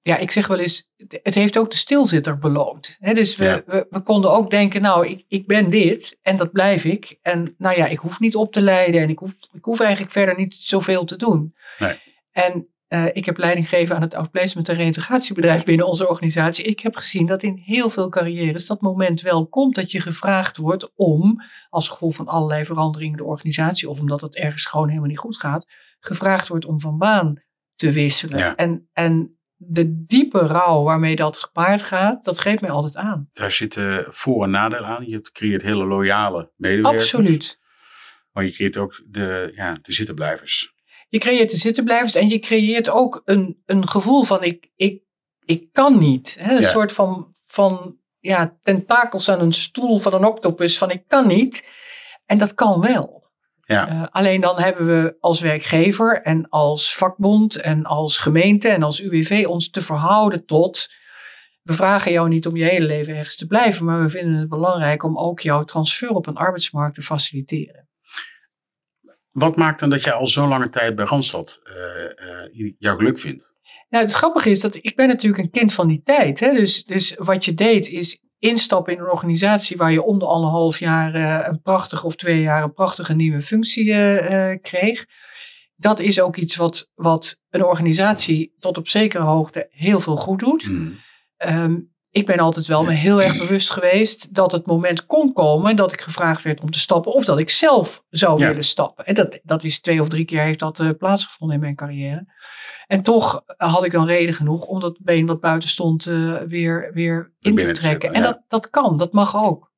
ja, 0.00 0.16
ik 0.16 0.30
zeg 0.30 0.46
wel 0.46 0.58
eens, 0.58 0.90
het 1.22 1.34
heeft 1.34 1.58
ook 1.58 1.70
de 1.70 1.76
stilzitter 1.76 2.38
beloond. 2.38 2.96
He, 2.98 3.14
dus 3.14 3.36
we, 3.36 3.44
ja. 3.44 3.62
we, 3.66 3.86
we, 3.90 4.00
konden 4.00 4.30
ook 4.30 4.50
denken, 4.50 4.82
nou, 4.82 5.06
ik, 5.06 5.24
ik 5.28 5.46
ben 5.46 5.70
dit 5.70 6.18
en 6.22 6.36
dat 6.36 6.52
blijf 6.52 6.84
ik. 6.84 7.18
En 7.22 7.54
nou 7.58 7.76
ja, 7.76 7.86
ik 7.86 7.98
hoef 7.98 8.20
niet 8.20 8.36
op 8.36 8.52
te 8.52 8.60
leiden 8.60 9.00
en 9.00 9.08
ik 9.08 9.18
hoef, 9.18 9.34
ik 9.52 9.64
hoef 9.64 9.80
eigenlijk 9.80 10.12
verder 10.12 10.36
niet 10.36 10.54
zoveel 10.54 11.04
te 11.04 11.16
doen. 11.16 11.54
Nee. 11.78 11.98
En 12.30 12.68
uh, 12.92 13.06
ik 13.12 13.24
heb 13.24 13.36
leiding 13.36 13.68
gegeven 13.68 13.96
aan 13.96 14.02
het 14.02 14.14
outplacement 14.14 14.68
en 14.68 14.74
reintegratiebedrijf 14.74 15.64
binnen 15.64 15.86
onze 15.86 16.08
organisatie. 16.08 16.64
Ik 16.64 16.80
heb 16.80 16.96
gezien 16.96 17.26
dat 17.26 17.42
in 17.42 17.56
heel 17.64 17.90
veel 17.90 18.08
carrières 18.08 18.66
dat 18.66 18.80
moment 18.80 19.20
wel 19.20 19.48
komt 19.48 19.74
dat 19.74 19.90
je 19.90 20.00
gevraagd 20.00 20.56
wordt 20.56 20.92
om, 20.94 21.42
als 21.68 21.88
gevolg 21.88 22.14
van 22.14 22.26
allerlei 22.26 22.64
veranderingen 22.64 23.18
in 23.18 23.24
de 23.24 23.30
organisatie 23.30 23.88
of 23.90 24.00
omdat 24.00 24.20
het 24.20 24.36
ergens 24.36 24.66
gewoon 24.66 24.88
helemaal 24.88 25.08
niet 25.08 25.18
goed 25.18 25.36
gaat, 25.36 25.66
gevraagd 26.00 26.48
wordt 26.48 26.64
om 26.64 26.80
van 26.80 26.98
baan 26.98 27.42
te 27.74 27.92
wisselen. 27.92 28.38
Ja. 28.38 28.56
En, 28.56 28.88
en 28.92 29.38
de 29.56 30.04
diepe 30.04 30.38
rouw 30.38 30.82
waarmee 30.82 31.16
dat 31.16 31.36
gepaard 31.36 31.82
gaat, 31.82 32.24
dat 32.24 32.40
geeft 32.40 32.60
mij 32.60 32.70
altijd 32.70 32.96
aan. 32.96 33.28
Daar 33.32 33.50
zitten 33.50 34.06
voor- 34.08 34.44
en 34.44 34.50
nadelen 34.50 34.88
aan. 34.88 35.08
Je 35.08 35.20
creëert 35.20 35.62
hele 35.62 35.86
loyale 35.86 36.52
medewerkers. 36.56 37.14
Absoluut. 37.14 37.58
Maar 38.32 38.44
je 38.44 38.50
creëert 38.50 38.76
ook 38.76 39.02
de, 39.06 39.52
ja, 39.54 39.78
de 39.82 39.92
zittenblijvers. 39.92 40.74
Je 41.10 41.18
creëert 41.18 41.50
de 41.50 41.56
zittenblijvers 41.56 42.14
en 42.14 42.28
je 42.28 42.38
creëert 42.38 42.90
ook 42.90 43.22
een, 43.24 43.62
een 43.66 43.88
gevoel 43.88 44.22
van 44.22 44.42
ik, 44.42 44.70
ik, 44.76 45.02
ik 45.44 45.68
kan 45.72 45.98
niet. 45.98 46.36
Hè? 46.40 46.54
Een 46.54 46.60
Ja. 46.60 46.68
soort 46.68 46.92
van, 46.92 47.34
van 47.42 47.96
ja, 48.18 48.58
tentakels 48.62 49.28
aan 49.28 49.40
een 49.40 49.52
stoel 49.52 49.98
van 49.98 50.14
een 50.14 50.24
octopus 50.24 50.78
van 50.78 50.90
ik 50.90 51.02
kan 51.06 51.26
niet. 51.26 51.72
En 52.26 52.38
dat 52.38 52.54
kan 52.54 52.80
wel. 52.80 53.18
Ja. 53.64 53.88
Eh, 53.88 54.06
alleen 54.10 54.40
dan 54.40 54.60
hebben 54.60 54.86
we 54.86 55.16
als 55.20 55.40
werkgever 55.40 56.20
en 56.20 56.48
als 56.48 56.96
vakbond 56.96 57.56
en 57.56 57.84
als 57.84 58.18
gemeente 58.18 58.68
en 58.68 58.82
als 58.82 59.00
UWV 59.00 59.44
ons 59.48 59.70
te 59.70 59.80
verhouden 59.80 60.46
tot. 60.46 60.88
We 61.62 61.72
vragen 61.72 62.12
jou 62.12 62.28
niet 62.28 62.46
om 62.46 62.56
je 62.56 62.64
hele 62.64 62.86
leven 62.86 63.16
ergens 63.16 63.36
te 63.36 63.46
blijven, 63.46 63.84
maar 63.84 64.00
we 64.02 64.08
vinden 64.08 64.34
het 64.40 64.48
belangrijk 64.48 65.02
om 65.02 65.18
ook 65.18 65.40
jouw 65.40 65.64
transfer 65.64 66.08
op 66.10 66.26
een 66.26 66.36
arbeidsmarkt 66.36 66.94
te 66.94 67.02
faciliteren. 67.02 67.88
Wat 69.30 69.56
maakt 69.56 69.80
dan 69.80 69.90
dat 69.90 70.02
jij 70.02 70.12
al 70.12 70.26
zo 70.26 70.48
lange 70.48 70.70
tijd 70.70 70.94
bij 70.94 71.04
Randstad 71.04 71.60
eh, 71.62 72.44
eh, 72.44 72.72
jouw 72.78 72.96
geluk 72.96 73.18
vindt? 73.18 73.52
Nou, 73.88 74.04
het 74.04 74.14
grappige 74.14 74.50
is 74.50 74.60
dat 74.60 74.74
ik 74.74 74.96
ben 74.96 75.08
natuurlijk 75.08 75.42
een 75.42 75.50
kind 75.50 75.72
van 75.72 75.88
die 75.88 76.02
tijd. 76.04 76.40
Hè? 76.40 76.52
Dus, 76.52 76.84
dus 76.84 77.14
wat 77.18 77.44
je 77.44 77.54
deed 77.54 77.88
is 77.88 78.22
instappen 78.38 78.92
in 78.92 78.98
een 78.98 79.10
organisatie 79.10 79.76
waar 79.76 79.92
je 79.92 80.02
om 80.02 80.18
de 80.18 80.26
anderhalf 80.26 80.78
jaar 80.78 81.14
eh, 81.14 81.48
een 81.48 81.60
prachtige 81.62 82.06
of 82.06 82.16
twee 82.16 82.40
jaar 82.40 82.62
een 82.62 82.72
prachtige 82.72 83.14
nieuwe 83.14 83.40
functie 83.40 83.84
kreeg. 84.60 85.06
Dat 85.76 85.98
is 85.98 86.20
ook 86.20 86.36
iets 86.36 86.56
wat, 86.56 86.90
wat 86.94 87.40
een 87.50 87.64
organisatie 87.64 88.54
tot 88.58 88.78
op 88.78 88.88
zekere 88.88 89.22
hoogte 89.22 89.68
heel 89.70 90.00
veel 90.00 90.16
goed 90.16 90.38
doet. 90.38 90.64
Hmm. 90.64 90.98
Ehm, 91.36 91.76
ik 92.10 92.26
ben 92.26 92.38
altijd 92.38 92.66
wel 92.66 92.84
me 92.84 92.90
heel 92.92 93.22
erg 93.22 93.38
bewust 93.38 93.70
geweest 93.70 94.34
dat 94.34 94.52
het 94.52 94.66
moment 94.66 95.06
kon 95.06 95.32
komen 95.32 95.76
dat 95.76 95.92
ik 95.92 96.00
gevraagd 96.00 96.42
werd 96.42 96.60
om 96.60 96.70
te 96.70 96.78
stappen 96.78 97.12
of 97.12 97.24
dat 97.24 97.38
ik 97.38 97.50
zelf 97.50 98.04
zou 98.08 98.40
Ja. 98.40 98.46
willen 98.46 98.64
stappen. 98.64 99.06
En 99.06 99.14
dat, 99.14 99.40
dat 99.42 99.64
is 99.64 99.80
twee 99.80 100.00
of 100.00 100.08
drie 100.08 100.24
keer 100.24 100.40
heeft 100.40 100.58
dat 100.58 100.80
eh, 100.80 100.88
plaatsgevonden 100.98 101.56
in 101.56 101.62
mijn 101.62 101.76
carrière. 101.76 102.26
En 102.86 103.02
toch 103.02 103.42
had 103.46 103.84
ik 103.84 103.92
dan 103.92 104.06
reden 104.06 104.34
genoeg 104.34 104.64
om 104.64 104.80
dat 104.80 104.98
been 105.02 105.26
wat 105.26 105.40
buiten 105.40 105.68
stond 105.68 106.06
eh, 106.06 106.36
weer, 106.46 106.90
weer 106.94 107.32
in 107.40 107.56
te 107.56 107.72
trekken. 107.72 108.12
en 108.12 108.22
ja. 108.22 108.26
dat, 108.26 108.42
dat 108.48 108.70
kan, 108.70 108.96
dat 108.96 109.12
mag 109.12 109.44
ook. 109.44 109.68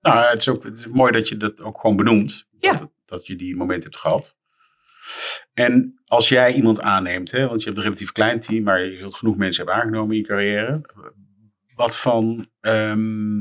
Nou, 0.00 0.24
het 0.30 0.38
is 0.38 0.48
ook 0.48 0.64
het 0.64 0.78
is 0.78 0.86
mooi 0.86 1.12
dat 1.12 1.28
je 1.28 1.36
dat 1.36 1.62
ook 1.62 1.80
gewoon 1.80 1.96
benoemt. 1.96 2.46
Ja. 2.58 2.72
Dat, 2.72 2.90
dat 3.04 3.26
je 3.26 3.36
die 3.36 3.56
moment 3.56 3.82
hebt 3.82 3.96
gehad. 3.96 4.36
En 5.52 6.00
als 6.04 6.28
jij 6.28 6.52
iemand 6.52 6.80
aanneemt, 6.80 7.30
hè, 7.30 7.48
want 7.48 7.60
je 7.60 7.66
hebt 7.66 7.76
een 7.76 7.84
relatief 7.84 8.12
klein 8.12 8.40
team, 8.40 8.62
maar 8.62 8.84
je 8.84 8.98
zult 8.98 9.14
genoeg 9.14 9.36
mensen 9.36 9.64
hebben 9.64 9.82
aangenomen 9.82 10.10
in 10.10 10.20
je 10.20 10.26
carrière. 10.26 10.80
Wat 11.74 11.98
van 11.98 12.46
ehm, 12.60 13.40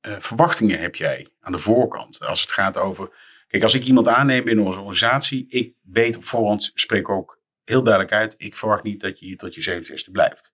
eh, 0.00 0.16
verwachtingen 0.18 0.78
heb 0.78 0.94
jij 0.94 1.26
aan 1.40 1.52
de 1.52 1.58
voorkant? 1.58 2.20
Als 2.20 2.40
het 2.40 2.52
gaat 2.52 2.76
over. 2.76 3.10
Kijk, 3.48 3.62
als 3.62 3.74
ik 3.74 3.84
iemand 3.84 4.08
aanneem 4.08 4.44
binnen 4.44 4.64
onze 4.64 4.78
organisatie, 4.78 5.46
ik 5.48 5.74
weet 5.82 6.16
op 6.16 6.24
voorhand, 6.24 6.70
spreek 6.74 7.00
ik 7.00 7.08
ook 7.08 7.40
heel 7.64 7.82
duidelijk 7.82 8.14
uit, 8.14 8.34
ik 8.36 8.56
verwacht 8.56 8.82
niet 8.82 9.00
dat 9.00 9.18
je 9.18 9.26
hier 9.26 9.36
tot 9.36 9.54
je 9.54 9.62
70ste 9.62 10.10
blijft. 10.12 10.52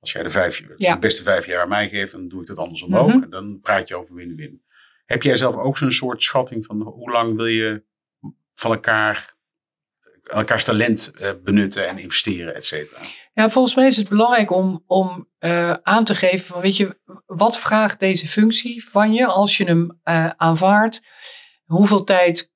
Als 0.00 0.12
jij 0.12 0.22
de, 0.22 0.28
vijf, 0.30 0.62
Ja. 0.76 0.94
de 0.94 1.00
beste 1.00 1.22
vijf 1.22 1.46
jaar 1.46 1.62
aan 1.62 1.68
mij 1.68 1.88
geeft, 1.88 2.12
dan 2.12 2.28
doe 2.28 2.40
ik 2.40 2.46
dat 2.46 2.56
andersom 2.56 2.96
ook. 2.96 3.08
Mhm. 3.08 3.22
En 3.22 3.30
dan 3.30 3.60
praat 3.60 3.88
je 3.88 3.96
over 3.96 4.14
win-win. 4.14 4.62
Heb 5.04 5.22
jij 5.22 5.36
zelf 5.36 5.56
ook 5.56 5.76
zo'n 5.76 5.90
soort 5.92 6.22
schatting 6.22 6.64
van 6.64 6.80
hoe 6.82 7.10
lang 7.10 7.36
wil 7.36 7.46
je 7.46 7.82
van 8.54 8.70
elkaar, 8.72 9.34
elkaars 10.22 10.64
talent 10.64 11.12
eh, 11.18 11.30
benutten 11.44 11.88
en 11.88 11.98
investeren, 11.98 12.54
et 12.54 12.64
cetera? 12.64 13.00
Ja, 13.34 13.50
volgens 13.50 13.74
mij 13.74 13.86
is 13.86 13.96
het 13.96 14.08
belangrijk 14.08 14.50
om, 14.50 14.84
om 14.86 15.28
eh, 15.38 15.72
aan 15.72 16.04
te 16.04 16.14
geven 16.14 16.46
van, 16.46 16.60
weet 16.60 16.76
je, 16.76 17.00
wat 17.26 17.58
vraagt 17.58 18.00
deze 18.00 18.28
functie 18.28 18.88
van 18.88 19.12
je 19.12 19.26
als 19.26 19.56
je 19.56 19.64
hem 19.64 20.00
eh, 20.02 20.30
aanvaardt? 20.36 21.00
Hoeveel 21.64 22.04
tijd 22.04 22.52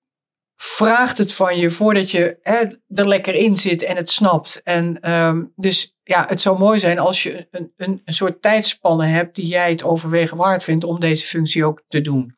vraagt 0.57 1.19
het 1.19 1.35
van 1.35 1.59
je 1.59 1.71
voordat 1.71 2.11
je 2.11 2.39
hè, 2.43 2.57
er 2.89 3.09
lekker 3.09 3.35
in 3.35 3.57
zit 3.57 3.83
en 3.83 3.97
het 3.97 4.11
snapt? 4.11 4.61
En 4.63 5.01
ehm, 5.01 5.45
dus 5.55 5.97
ja, 6.03 6.25
het 6.29 6.41
zou 6.41 6.59
mooi 6.59 6.79
zijn 6.79 6.99
als 6.99 7.23
je 7.23 7.49
een, 7.51 7.73
een, 7.77 8.03
een 8.05 8.13
soort 8.13 8.43
tijdspanne 8.43 9.07
hebt 9.07 9.35
die 9.35 9.47
jij 9.47 9.71
het 9.71 9.85
overwegen 9.85 10.37
waard 10.37 10.65
vindt 10.65 10.85
om 10.85 11.01
deze 11.01 11.27
functie 11.27 11.65
ook 11.65 11.83
te 11.89 12.01
doen. 12.01 12.37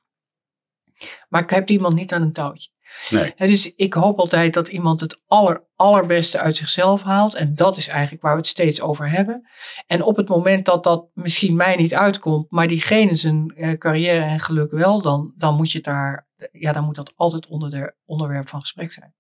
Maar 1.29 1.43
ik 1.43 1.51
heb 1.51 1.69
iemand 1.69 1.95
niet 1.95 2.13
aan 2.13 2.23
een 2.23 2.33
touwtje. 2.33 2.71
Nee. 3.11 3.35
Dus 3.37 3.75
ik 3.75 3.95
hoop 3.95 4.19
altijd 4.19 4.55
dat 4.55 4.69
iemand 4.69 5.01
het 5.01 5.23
aller, 5.27 5.65
allerbeste 5.77 6.39
uit 6.39 6.57
zichzelf 6.57 7.03
haalt. 7.03 7.35
En 7.35 7.55
dat 7.55 7.77
is 7.77 7.89
eigenlijk 7.89 8.23
waar 8.23 8.33
we 8.33 8.39
het 8.39 8.47
steeds 8.47 8.81
over 8.81 9.11
hebben. 9.11 9.49
En 9.87 10.03
op 10.03 10.17
het 10.17 10.29
moment 10.29 10.65
dat 10.65 10.85
dat 10.85 11.07
misschien 11.15 11.57
mij 11.57 11.77
niet 11.77 11.95
uitkomt, 11.95 12.51
maar 12.51 12.67
diegene 12.67 13.15
zijn 13.15 13.53
eh, 13.57 13.79
carrière 13.79 14.25
en 14.25 14.41
geluk 14.41 14.71
wel, 14.71 15.03
dan, 15.03 15.33
dan 15.37 15.55
moet 15.55 15.73
je 15.73 15.81
daar, 15.81 16.29
ja, 16.51 16.73
dan 16.73 16.85
moet 16.85 16.95
dat 16.95 17.13
altijd 17.17 17.47
onder 17.47 17.71
de 17.71 17.95
onderwerp 18.05 18.49
van 18.49 18.61
gesprek 18.61 18.93
zijn. 18.93 19.15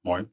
Mooi. 0.00 0.32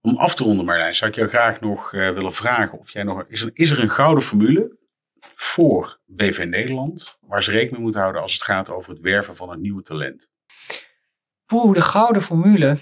Om 0.00 0.16
af 0.16 0.34
te 0.34 0.44
ronden, 0.44 0.64
Marlijn, 0.64 0.94
zou 0.94 1.10
ik 1.10 1.16
jou 1.16 1.28
graag 1.28 1.60
nog 1.60 1.92
eh, 1.92 2.10
willen 2.10 2.32
vragen 2.32 2.78
of 2.78 2.90
jij 2.90 3.02
nog. 3.02 3.22
Is 3.22 3.42
er, 3.42 3.50
is 3.52 3.70
er 3.70 3.80
een 3.80 3.88
gouden 3.88 4.22
formule 4.24 4.78
voor 5.34 6.00
BV 6.06 6.44
Nederland 6.48 7.18
waar 7.20 7.42
ze 7.42 7.50
rekening 7.50 7.72
mee 7.72 7.82
moeten 7.82 8.00
houden 8.00 8.22
als 8.22 8.32
het 8.32 8.42
gaat 8.42 8.70
over 8.70 8.90
het 8.90 9.00
werven 9.00 9.36
van 9.36 9.50
een 9.50 9.60
nieuwe 9.60 9.82
talent? 9.82 10.30
Poeh, 11.48 11.74
de 11.74 11.80
gouden 11.80 12.22
formule. 12.22 12.78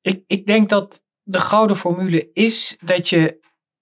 Ik, 0.00 0.24
ik 0.26 0.46
denk 0.46 0.68
dat 0.68 1.04
de 1.22 1.38
gouden 1.38 1.76
formule 1.76 2.32
is 2.32 2.78
dat 2.80 3.08
je 3.08 3.40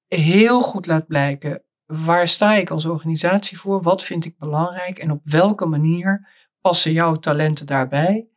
heel 0.09 0.61
goed 0.61 0.87
laat 0.87 1.07
blijken 1.07 1.63
waar 1.87 2.29
sta 2.29 2.55
ik 2.55 2.71
als 2.71 2.85
organisatie 2.85 3.59
voor, 3.59 3.83
wat 3.83 4.03
vind 4.03 4.25
ik 4.25 4.39
belangrijk 4.39 4.99
en 4.99 5.11
op 5.11 5.21
welke 5.25 5.67
manier 5.67 6.29
passen 6.61 6.93
jouw 6.93 7.15
talenten 7.15 7.67
daarbij. 7.67 8.29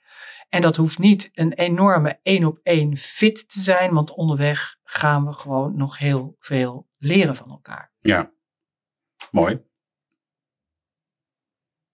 En 0.50 0.62
dat 0.62 0.76
hoeft 0.76 1.00
niet 1.00 1.30
een 1.34 1.54
enorme 1.54 2.19
één 2.24 2.46
op 2.46 2.60
één 2.63 2.98
fit 2.98 3.50
te 3.50 3.60
zijn, 3.60 3.93
want 3.93 4.12
onderweg 4.12 4.78
gaan 4.84 5.26
we 5.26 5.34
gewoon 5.34 5.78
nog 5.78 5.98
heel 5.98 6.36
veel 6.39 6.89
leren 6.98 7.36
van 7.36 7.50
elkaar. 7.50 7.91
Ja, 8.00 8.32
mooi. 9.32 9.62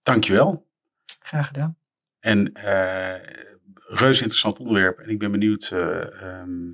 Dankjewel. 0.02 0.68
Graag 1.20 1.46
gedaan. 1.46 1.79
En 2.20 2.52
eh 2.52 3.48
reuze 3.90 4.20
interessant 4.20 4.58
onderwerp. 4.58 4.98
En 4.98 5.08
ik 5.08 5.18
ben 5.18 5.30
benieuwd 5.30 5.70
eh, 5.72 6.22
ehm, 6.22 6.72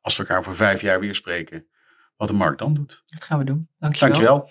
als 0.00 0.16
we 0.16 0.22
elkaar 0.22 0.44
voor 0.44 0.54
vijf 0.54 0.80
jaar 0.80 1.00
weer 1.00 1.14
spreken, 1.14 1.66
wat 2.16 2.28
de 2.28 2.34
markt 2.34 2.58
dan 2.58 2.74
doet. 2.74 3.02
Dat 3.06 3.24
gaan 3.24 3.38
we 3.38 3.44
doen. 3.44 3.68
Dankjewel. 3.78 4.08
Dankjewel. 4.08 4.50